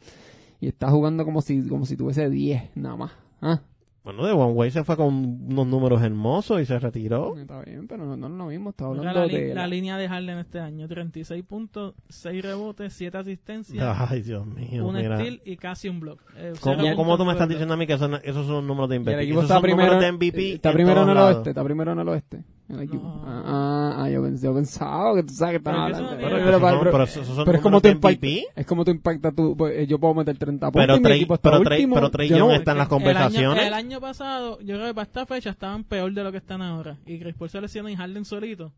[0.62, 3.12] y está jugando como si, como si tuviese 10, nada más.
[3.42, 3.60] ¿Ah?
[4.06, 5.14] Bueno, de One Way se fue con
[5.50, 7.36] unos números hermosos y se retiró.
[7.38, 8.70] Está bien, pero no, no es lo mismo.
[8.70, 9.54] Está hablando la, de...
[9.56, 14.86] la línea de Harden este año, 36 puntos, 6 rebotes, 7 asistencias, Ay, Dios mío,
[14.88, 15.18] un mira.
[15.18, 16.22] steal y casi un block.
[16.38, 18.96] Eh, ¿Cómo, cómo tú me estás diciendo a mí que son- esos son números de
[18.96, 19.22] y el MVP?
[19.24, 21.36] equipo Esos está son primero, números de MVP está en primero en el lados.
[21.38, 21.50] oeste.
[21.50, 22.44] Está primero en el oeste.
[22.68, 23.04] El equipo.
[23.04, 23.22] No.
[23.26, 26.10] Ah, ah, yo, pens- yo pensaba que tú sabes que estaba hablando.
[26.18, 26.38] Pero,
[27.58, 28.44] es como impactas, MVP.
[28.56, 31.62] es como tú impactas tú, pues, eh, yo puedo meter 30 puntos Pero Trey- pero
[31.62, 31.96] Trey- último.
[31.96, 33.68] pero Trey no- está en las El año- conversaciones.
[33.68, 36.64] El año, pasado, yo creo que para esta fecha estaban peor de lo que están
[36.64, 36.98] ahora.
[37.06, 38.72] Y Chris Paul se lesionó y Harden solito.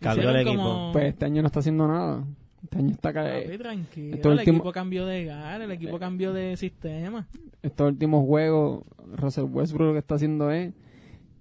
[0.00, 0.62] Cambió el equipo.
[0.62, 2.24] como- Pues este año no está haciendo nada.
[2.62, 3.58] Este año está Papi, cae.
[3.58, 4.14] tranquilo.
[4.16, 7.26] Este el último- equipo cambió de gar, el equipo cambió de sistema.
[7.62, 8.84] Estos últimos juegos,
[9.16, 10.72] Russell Westbrook lo que está haciendo es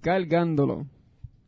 [0.01, 0.85] cargándolo.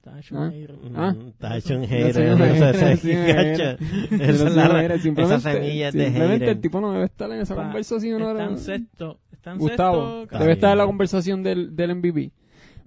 [0.06, 0.42] Está hecho Ah.
[0.42, 0.76] un hater.
[0.96, 1.14] Ah.
[1.18, 2.14] Mm, Está hecho un No hater.
[2.14, 3.34] soy un eso hater, es- soy un gacho.
[3.34, 3.74] hater.
[3.74, 7.06] Esa Pero es sí, la- mira, Esa semilla es de simplemente el tipo no debe
[7.06, 8.44] estar en esa Pa- conversación ahora.
[8.44, 9.20] Están sexto.
[9.32, 10.36] Están Gustavo, sexto.
[10.38, 10.58] debe bien.
[10.58, 12.32] estar en la conversación del, del MVP.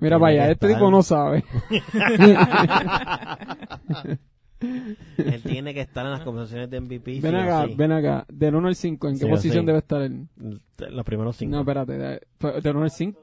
[0.01, 1.43] Mira, vaya, este tipo no sabe.
[4.61, 7.21] Él tiene que estar en las conversaciones de MVP.
[7.21, 7.75] ven sí acá, sí.
[7.77, 8.25] ven acá.
[8.29, 9.67] Del 1 al 5, ¿en qué Sí posición sí.
[9.67, 10.27] debe estar él?
[10.91, 11.53] Los primeros cinco.
[11.57, 11.93] No, espérate.
[11.99, 12.21] de-
[12.63, 13.21] Del 1 al 5.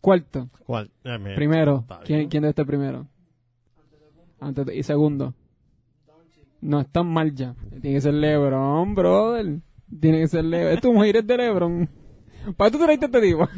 [0.00, 0.48] Cuarto.
[0.66, 0.90] ¿Cuál?
[1.04, 1.34] Eh, mira.
[1.36, 1.78] Primero.
[1.82, 2.28] Está ¿Quién.
[2.28, 3.06] ¿Quién debe estar primero?
[4.42, 5.34] Antes de- y segundo.
[6.60, 7.54] No, están mal ya.
[7.80, 9.60] Tiene que ser LeBron, brother.
[10.00, 10.78] Tiene que ser LeBron.
[10.78, 11.88] Es un hater de LeBron.
[12.56, 13.48] ¿Para tú traiste este tipo?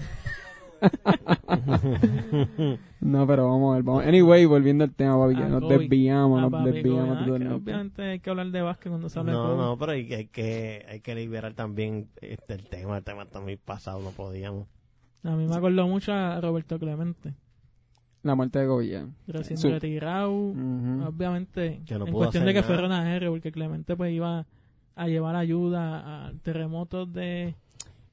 [3.00, 3.82] no, pero vamos a ver.
[3.84, 4.04] Vamos.
[4.06, 5.78] Anyway, volviendo al tema, papi, que Ah, nos Kobe.
[5.78, 7.54] desviamos, Ah, nos papi, desviamos Kobe, ah.
[7.54, 9.56] Obviamente hay que hablar de básquet cuando se habla de No, Kobe.
[9.56, 12.98] no, pero hay, que- hay que hay que liberar también este, el tema.
[12.98, 14.66] El tema está muy pasado, no podíamos.
[15.22, 17.34] A mí me acordó mucho a Roberto Clemente.
[18.24, 19.06] La muerte de ya.
[19.28, 20.32] Recién retirado.
[20.34, 22.66] Obviamente, Que no en cuestión de que nada.
[22.66, 24.46] fuera una R, porque Clemente pues iba
[24.96, 27.54] a llevar ayuda a terremotos de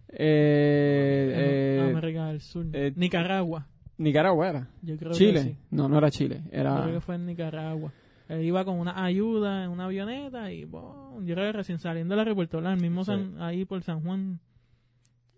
[0.09, 2.65] Eh, eh, América del Sur.
[2.73, 3.67] eh, Nicaragua.
[3.97, 4.67] Nicaragua era.
[4.81, 5.41] Yo creo que Chile.
[5.43, 5.57] sí.
[5.69, 6.41] No, no era Chile.
[6.51, 6.81] Yo Era.
[6.83, 7.93] creo que fue en Nicaragua.
[8.27, 12.13] Él iba con una ayuda en una avioneta y boom, yo creo que recién saliendo
[12.13, 12.59] de la aeropuerto.
[12.59, 13.11] El mismo Sí.
[13.11, 14.39] San- ahí por San Juan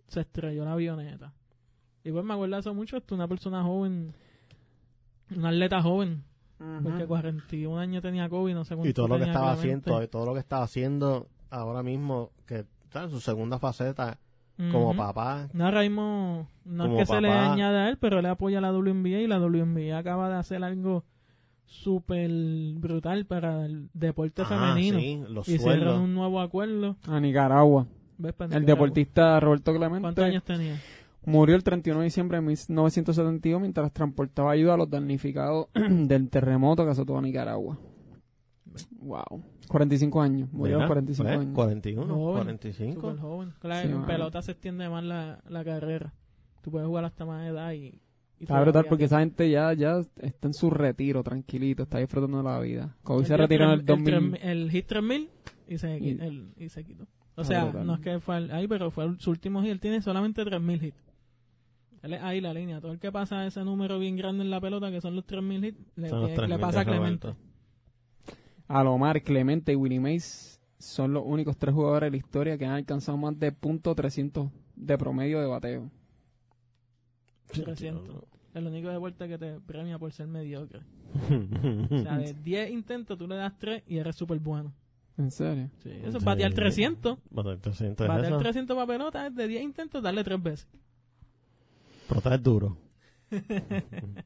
[0.08, 1.34] se estrelló la avioneta.
[2.04, 4.14] Y pues me acuerdo hace mucho, esto, una persona joven,
[5.36, 6.24] una atleta joven,
[6.84, 10.08] porque 41 años tenía COVID, no sé cuánto Y todo lo que tenía estaba haciendo,
[10.08, 14.18] todo lo que estaba haciendo ahora mismo, que está en su segunda faceta
[14.72, 15.50] como papá.
[15.54, 18.62] No, ahora mismo, no es que se le añade a él, pero él apoya a
[18.62, 21.04] la WNBA y la WNBA acaba de hacer algo
[21.66, 22.30] súper
[22.76, 25.00] brutal para el deporte Ah, femenino.
[25.00, 26.98] sí, los y un nuevo acuerdo.
[27.08, 27.88] A Nicaragua.
[28.18, 28.34] ¿Ves?
[28.34, 28.86] Para El Nicaragua.
[28.86, 30.80] deportista Roberto ¿Cuántos Clemente años tenía?
[31.26, 36.84] Murió el 31 de diciembre de 1972 mientras transportaba ayuda a los damnificados del terremoto
[36.86, 37.78] que azotó a Nicaragua.
[39.00, 39.44] Wow.
[39.68, 40.50] 45 años.
[40.52, 41.56] Murió a los Mira, 45 pues, años.
[41.56, 43.02] 41, Joven, 45.
[43.02, 43.54] Súper joven.
[43.60, 46.14] Claro, Sí, en pelota se extiende más la, la carrera.
[46.62, 47.78] Tú puedes jugar hasta más edad y...
[48.40, 52.38] y Está brutal porque esa gente ya, ya está en su retiro, tranquilito, está disfrutando
[52.38, 52.96] de la vida.
[53.04, 54.32] Kobe se retiró en el tres- 2000.
[54.32, 55.30] tres- El, hit 3000
[55.68, 57.06] y se, Y- el- y se quitó.
[57.36, 57.88] O sea, brutal.
[57.88, 59.72] no es que fue ahí, pero fue el- su último hit.
[59.72, 61.13] Él tiene solamente 3000 hits.
[62.04, 62.80] Él es ahí la línea.
[62.82, 65.66] Todo el que pasa ese número bien grande en la pelota, que son los 3000
[65.66, 67.34] hits, le, le- 3000 le pasa a Clemente.
[68.68, 72.74] Alomar, Clemente y Willie Mays son los únicos tres jugadores de la historia que han
[72.74, 75.90] alcanzado más de punto .300 de promedio de bateo.
[77.48, 78.24] 300.
[78.54, 80.82] El único de vuelta que te premia por ser mediocre.
[81.92, 84.74] O sea, de 10 intentos tú le das 3 y eres súper bueno.
[85.18, 85.70] ¿En serio?
[85.84, 87.18] Sí, eso es batear 300.
[87.30, 88.38] Batear 300 es Batear eso.
[88.40, 90.68] 300 para pelota es de 10 intentos darle 3 veces.
[92.14, 92.78] Pero está duro.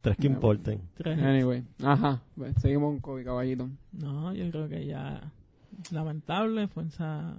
[0.00, 0.80] Tres que importen.
[0.94, 1.18] Tres.
[1.18, 3.68] Anyway, ajá, pues, seguimos con Kobe, caballito.
[3.92, 5.30] No, yo creo que ya
[5.90, 7.34] lamentable, fuerza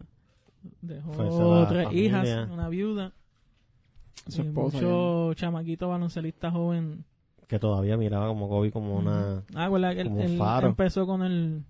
[0.81, 2.05] dejó Fuerza tres familia.
[2.05, 3.13] hijas, una viuda,
[4.27, 4.77] Su esposa.
[4.77, 7.03] mucho chamaquito baloncelista joven.
[7.47, 9.43] Que todavía miraba como Kobe como una...
[9.55, 9.93] Ah, ¿verdad?
[9.95, 10.67] que él, él faro.
[10.69, 11.63] empezó con el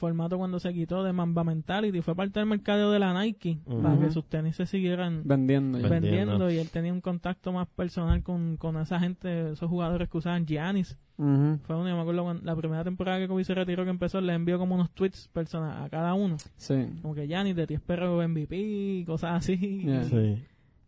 [0.00, 3.96] formato cuando se quitó de Mamba Mentality, fue parte del mercadeo de la Nike para
[4.00, 5.78] que sus tenis se siguieran Vendiendo.
[5.78, 5.88] Vendiendo.
[6.10, 10.18] vendiendo y él tenía un contacto más personal con, con esa gente, esos jugadores que
[10.18, 10.98] usaban Giannis.
[11.16, 14.20] Fue uno, yo me acuerdo cuando, la primera temporada que Kobe se retiró que empezó,
[14.22, 16.36] le envió como unos tweets personales a cada uno.
[16.56, 16.86] Sí.
[17.02, 19.56] Como que Giannis de 10 perros MVP, cosas así.
[19.84, 20.04] Yeah.
[20.10, 20.42] Sí.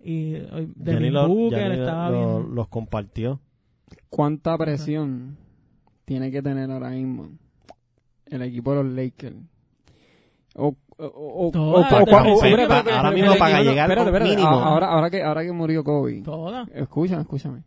[0.04, 0.32] Y
[0.74, 2.54] Devin lo- Booker Gianni estaba lo- bien.
[2.56, 3.40] los compartió.
[4.08, 5.36] ¿Cuánta presión
[6.06, 7.28] tiene que tener ahora mismo
[8.32, 9.36] el equipo de los Lakers?
[10.54, 14.48] O, ahora mismo para llegar espérate, con espérate, mínimo.
[14.48, 16.66] Ahora, ahora, que, ahora que murió Kobe, Toda.
[16.74, 17.62] escúchame, escúchame.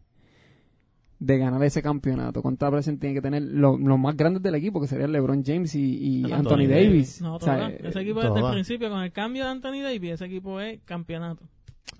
[1.17, 4.81] De ganar ese campeonato, ¿cuánta presión tiene que tener lo- los más grandes del equipo,
[4.81, 6.69] que serían LeBron James y, y Anthony Anthony, Davis.
[6.69, 7.21] Davis?
[7.21, 7.69] No, O sea, toda.
[7.69, 11.43] ese equipo desde el principio, con el cambio de Anthony Davis, ese equipo es campeonato.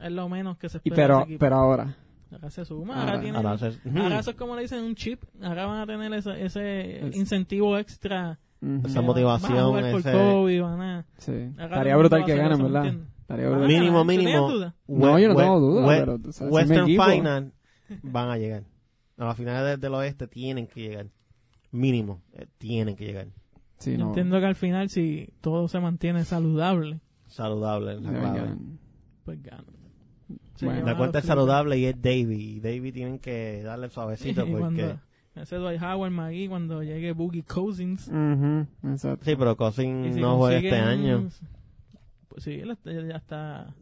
[0.01, 1.39] Es lo menos que se y espera de pero, ese equipo.
[1.39, 1.97] pero ahora,
[2.32, 3.45] ahora se suma, ahora- ahora, tienen,
[4.01, 5.23] Ahora eso es como le dicen un chip.
[5.41, 8.38] Ahora van a tener ese, ese Es- incentivo extra.
[8.86, 11.06] Esa que motivación, Van a jugar por ese- a...
[11.17, 11.32] sí.
[11.60, 12.95] Estaría brutal que ganen, eso, ¿me ¿verdad?
[13.21, 13.67] Estaría brutal.
[13.67, 14.49] Mínimo, ¿tú tienes mínimo.
[14.51, 14.75] duda?
[14.88, 17.54] No, yo no We- tengo duda, we- pero, o sea, si mi Western equipo- Final
[18.04, 18.63] van a llegar.
[19.17, 21.08] A las finales del, del oeste tienen que llegar.
[21.71, 23.28] Mínimo, eh, tienen que llegar.
[23.80, 28.56] Sí, Yo no, entiendo que al final, si todo se mantiene saludable, Saludable, la clave.
[29.23, 29.65] pues ganan.
[30.62, 32.56] Bueno, La cuenta es saludable y es Davy.
[32.56, 34.60] Y Davy tienen que darle suavecito porque...
[34.60, 34.99] cuando
[35.36, 38.08] ese Dwight Howard, Magui, cuando llegue Boogie Cousins.
[38.08, 39.26] Ujú, exacto.
[39.26, 41.28] Sí, pero y Cousin si no juega este año.
[42.30, 43.74] Pues sí, él está- ya está.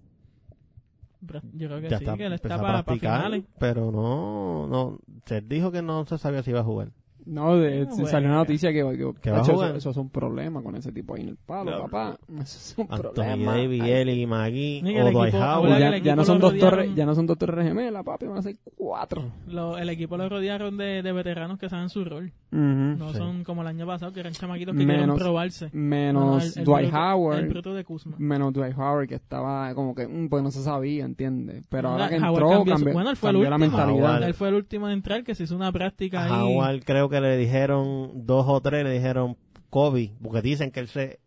[1.54, 3.44] Yo creo que Ya sí, está, que él está para, practicar, finales.
[3.58, 6.90] pero no, no, se dijo que no se sabía si iba a jugar.
[7.26, 8.50] No, de, Ah, se salió una bueno.
[8.50, 9.70] noticia que, que, Que va a tacho, jugar.
[9.70, 11.82] eso, eso es un problema con ese tipo ahí en el palo, No.
[11.84, 12.18] papá.
[12.44, 13.56] Eso es un Anthony problema.
[13.56, 15.64] Davis, Eli, Magui Ni que o el Dwight equipo- Howard.
[15.74, 18.26] habla ya, el ya no son dos torres, ya no son dos torres gemelas, papi,
[18.28, 19.32] van a ser cuatro.
[19.48, 22.32] Lo- el equipo lo rodearon de, de veteranos que saben su rol.
[22.52, 22.60] Ujú.
[22.62, 23.18] No Sí.
[23.18, 25.70] son como el año pasado, que eran chamaquitos que querían Menos- probarse.
[25.74, 27.40] Menos No, el- el Dwight bruto- Howard.
[27.40, 28.16] El bruto de Kuzma.
[28.20, 31.66] Menos Dwight Howard, que estaba como que, mm, pues no se sabía, ¿entiendes?
[31.70, 33.78] Pero ahora que Howard entró, cambió cambió, bueno, él fue el cambió la último.
[33.78, 34.10] mentalidad.
[34.12, 34.24] Howard.
[34.24, 36.32] Él fue el último en entrar, que se hizo una práctica ahí.
[36.56, 39.38] Howard creo que le dijeron dos o tres, le dijeron
[39.70, 41.20] Kobe, porque dicen que él se,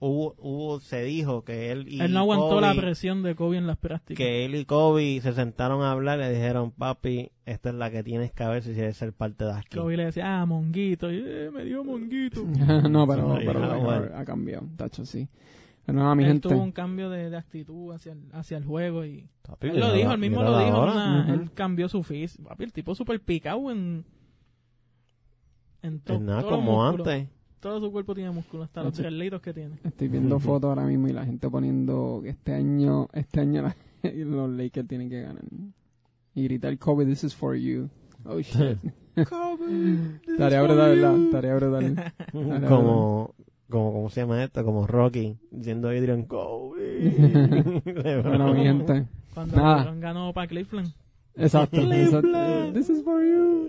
[0.00, 3.56] hubo, hubo, se dijo que él y Él no aguantó Kobe, la presión de Kobe
[3.56, 4.16] en las prácticas.
[4.18, 7.90] que él y Kobe se sentaron a hablar y le dijeron, papi, esta es la
[7.90, 9.76] que tienes que ver si quieres ser parte de aquí.
[9.78, 11.10] Kobe le decía, ah, monguito.
[11.12, 12.42] Y, eh, me dio monguito.
[12.90, 13.80] no, pero, pero Dwight Howard.
[13.80, 15.28] Howard ha cambiado, tacho, sí.
[15.86, 16.48] Pero nada, mi él gente.
[16.48, 19.92] tuvo un cambio de, de actitud hacia el, hacia el juego y Papi, él lo
[19.92, 20.82] dijo, la- él mismo lo dijo.
[20.82, 21.34] una- Ujú.
[21.34, 22.48] Él cambió su físico.
[22.48, 24.06] Papi, el tipo súper picado en,
[25.84, 27.08] en to- Es nada todos los como músculos.
[27.08, 27.28] antes.
[27.60, 29.78] Todo su cuerpo tiene músculo, hasta los traslitos que tiene.
[29.84, 33.76] Estoy viendo fotos ahora mismo y la gente poniendo que este año, este año la-
[34.14, 35.42] los Lakers tienen que ganar.
[36.34, 37.88] Y gritar Kobe, this is for you.
[38.26, 38.78] Oh shit.
[40.38, 41.16] Tarea brutal, ¿verdad?
[41.30, 42.12] Tarea brutal.
[42.68, 43.34] Como,
[43.70, 44.64] como, ¿cómo se llama esto?
[44.64, 47.80] Como Rocky, diciendo Adrian Kobe.
[48.22, 49.06] bueno, mi gente.
[49.32, 49.94] Cuando Nada.
[49.94, 50.92] Ganó para Cleveland.
[51.36, 51.80] Exacto.
[51.80, 52.72] exacto.
[52.72, 53.68] This is for you.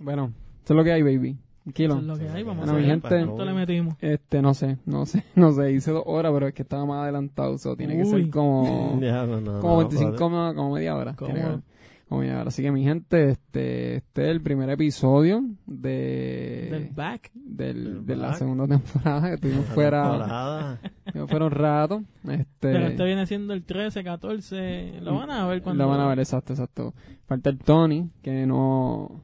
[0.00, 0.32] Bueno,
[0.68, 1.38] eso es lo que hay, baby.
[1.64, 1.94] Tranquilo.
[1.94, 2.42] Eso es lo que hay.
[2.42, 3.08] Vamos Bueno, a mi ver gente.
[3.08, 3.94] cuánto le metimos.
[4.00, 5.72] Este, no sé, no sé, no sé.
[5.72, 7.56] Hice dos horas, pero es que estaba más adelantado.
[7.58, 8.30] So, tiene que ser Uy.
[8.30, 11.14] como, Ya, no, no, como no, 25, pero- como, como media hora.
[11.14, 11.32] ¿Cómo?
[11.32, 11.60] Tiene.
[12.08, 12.48] Como media hora.
[12.48, 17.30] Así que, mi gente, este, este es el primer episodio de, Del back.
[17.34, 18.36] del- Del de la back.
[18.38, 19.28] segunda temporada.
[19.28, 22.02] Que estuvimos fuera, estuvimos fuera un rato.
[22.24, 25.00] Este, Pero este viene siendo el 13, 14.
[25.02, 25.84] Lo van a ver cuando.
[25.84, 26.94] Lo van a ver, exacto, exacto.
[27.26, 29.20] Falta el Tony, que no,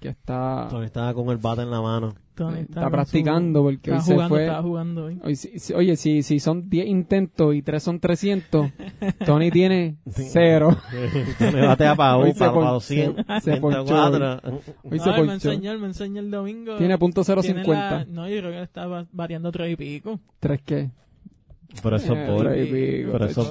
[0.00, 2.14] que está, Tony estaba con el bate en la mano.
[2.34, 4.42] Tony está, con practicando su- porque hoy estaba se jugando, fue.
[4.44, 5.20] Estaba jugando hoy.
[5.24, 8.70] Hoy si- si- oye, si, si son 10 intentos y 3 son 300,
[9.26, 10.76] Tony tiene cero.
[11.40, 14.60] Me batea para Hoy para por- los 100, se- se ponchó 104.
[14.90, 16.76] Hoy se No, me enseñó, me enseñó el domingo.
[16.76, 17.90] Tiene punto Tiene 050.
[17.90, 20.20] la- No, yo creo que estaba variando tres y pico.
[20.38, 20.90] ¿Tres qué?
[22.50, 23.02] Oye,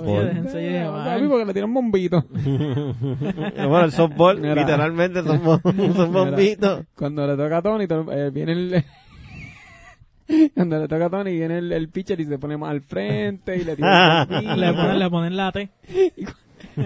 [0.03, 0.26] por...
[0.26, 1.05] déjense Eh, llevar.
[1.16, 2.24] papi, porque le tiran bombito.
[2.32, 4.55] bueno, el softball, Mira.
[4.55, 5.41] literalmente son,
[5.95, 6.86] son bombitos.
[6.95, 8.84] Cuando le toca a Tony, to- eh, viene el...
[10.55, 13.57] Cuando le toca a Tony, viene el, el pitcher y se pone más al frente
[13.57, 14.26] y le tira.
[14.26, 15.70] Le ponen, le ponen la T.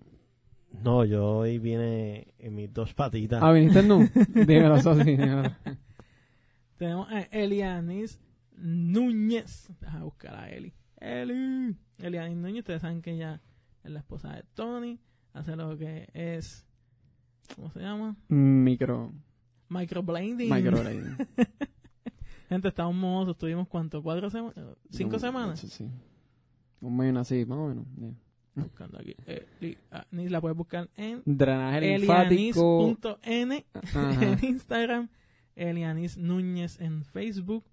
[0.83, 3.41] No, yo hoy vine en mis dos patitas.
[3.43, 3.99] Ah, ¿viniste no?
[4.33, 5.43] dímelo, dímelo.
[6.77, 8.19] Tenemos a Elianis
[8.57, 9.69] Núñez.
[9.79, 10.73] Deja buscar a Eli.
[10.99, 11.75] Eli.
[11.99, 13.41] Elianis Núñez, ustedes saben que ella
[13.83, 14.99] es la esposa de Tony.
[15.33, 16.65] Hace lo que es.
[17.55, 18.15] ¿Cómo se llama?
[18.27, 19.11] Micro.
[19.71, 20.49] Microblading.
[20.49, 21.17] Microblading.
[22.49, 23.35] Gente, estamos mozos.
[23.35, 24.03] Estuvimos, ¿cuánto?
[24.03, 24.55] ¿Cuatro semanas?
[24.89, 25.59] ¿Cinco No, semanas?
[25.59, 25.89] Sí, sí.
[26.81, 27.85] Un mes así, más o menos.
[27.97, 28.13] yeah.
[28.55, 29.15] Buscando aquí.
[29.25, 32.85] Elianis la puedes buscar en Drenaje linfático.
[33.73, 34.13] Ajá.
[34.25, 35.07] en Instagram,
[35.55, 37.63] Elianis Núñez en Facebook.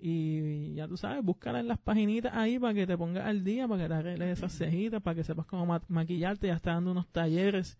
[0.00, 3.68] Y ya tú sabes, búscala en las paginitas ahí para que te pongas al día,
[3.68, 6.48] para que te arregles esas cejitas, para que sepas cómo ma- maquillarte.
[6.48, 7.78] Ya está dando unos talleres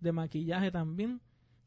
[0.00, 1.20] de maquillaje también.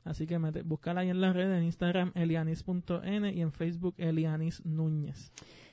[0.04, 4.66] Así que mete, búscala ahí en las redes, en Instagram elianis.n y en Facebook Elianis
[4.66, 5.32] Núñez.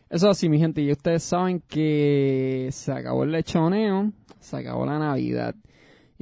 [0.08, 0.82] Eso así, mi gente.
[0.82, 5.54] Y ustedes saben que se acabó el lechoneo, se acabó la Navidad.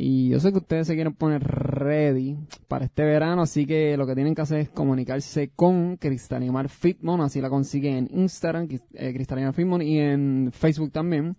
[0.01, 2.37] Y yo sé que ustedes se quieren poner ready
[2.69, 7.21] para este verano, así que lo que tienen que hacer es comunicarse con Cristalimar Fitmon,
[7.21, 11.35] así la consiguen en Instagram, eh, Cristalimar Fitmon, y en Facebook también.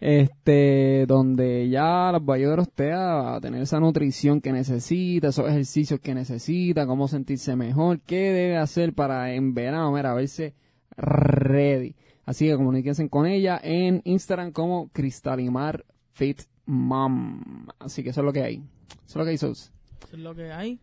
[0.00, 5.28] Este, donde ya los va a ayudar a usted a tener esa nutrición que necesita,
[5.28, 10.54] esos ejercicios que necesita, cómo sentirse mejor, qué debe hacer para en verano, mira, verse
[10.96, 11.96] ready.
[12.24, 17.66] Así que comuníquense con ella en Instagram como Cristalimar Fit Mom.
[17.78, 18.62] Así que eso es lo que hay.
[19.06, 19.72] Eso es lo que hay, Sos.
[20.06, 20.80] Eso es lo que hay.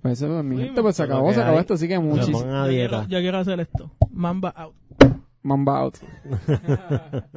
[0.00, 1.62] Pues eso, mi gente, pues se acabó, se acabó hay.
[1.62, 3.90] esto, así que a Yo yo quiero hacer esto.
[4.10, 4.76] Mamba out.
[5.42, 5.96] Mamba out.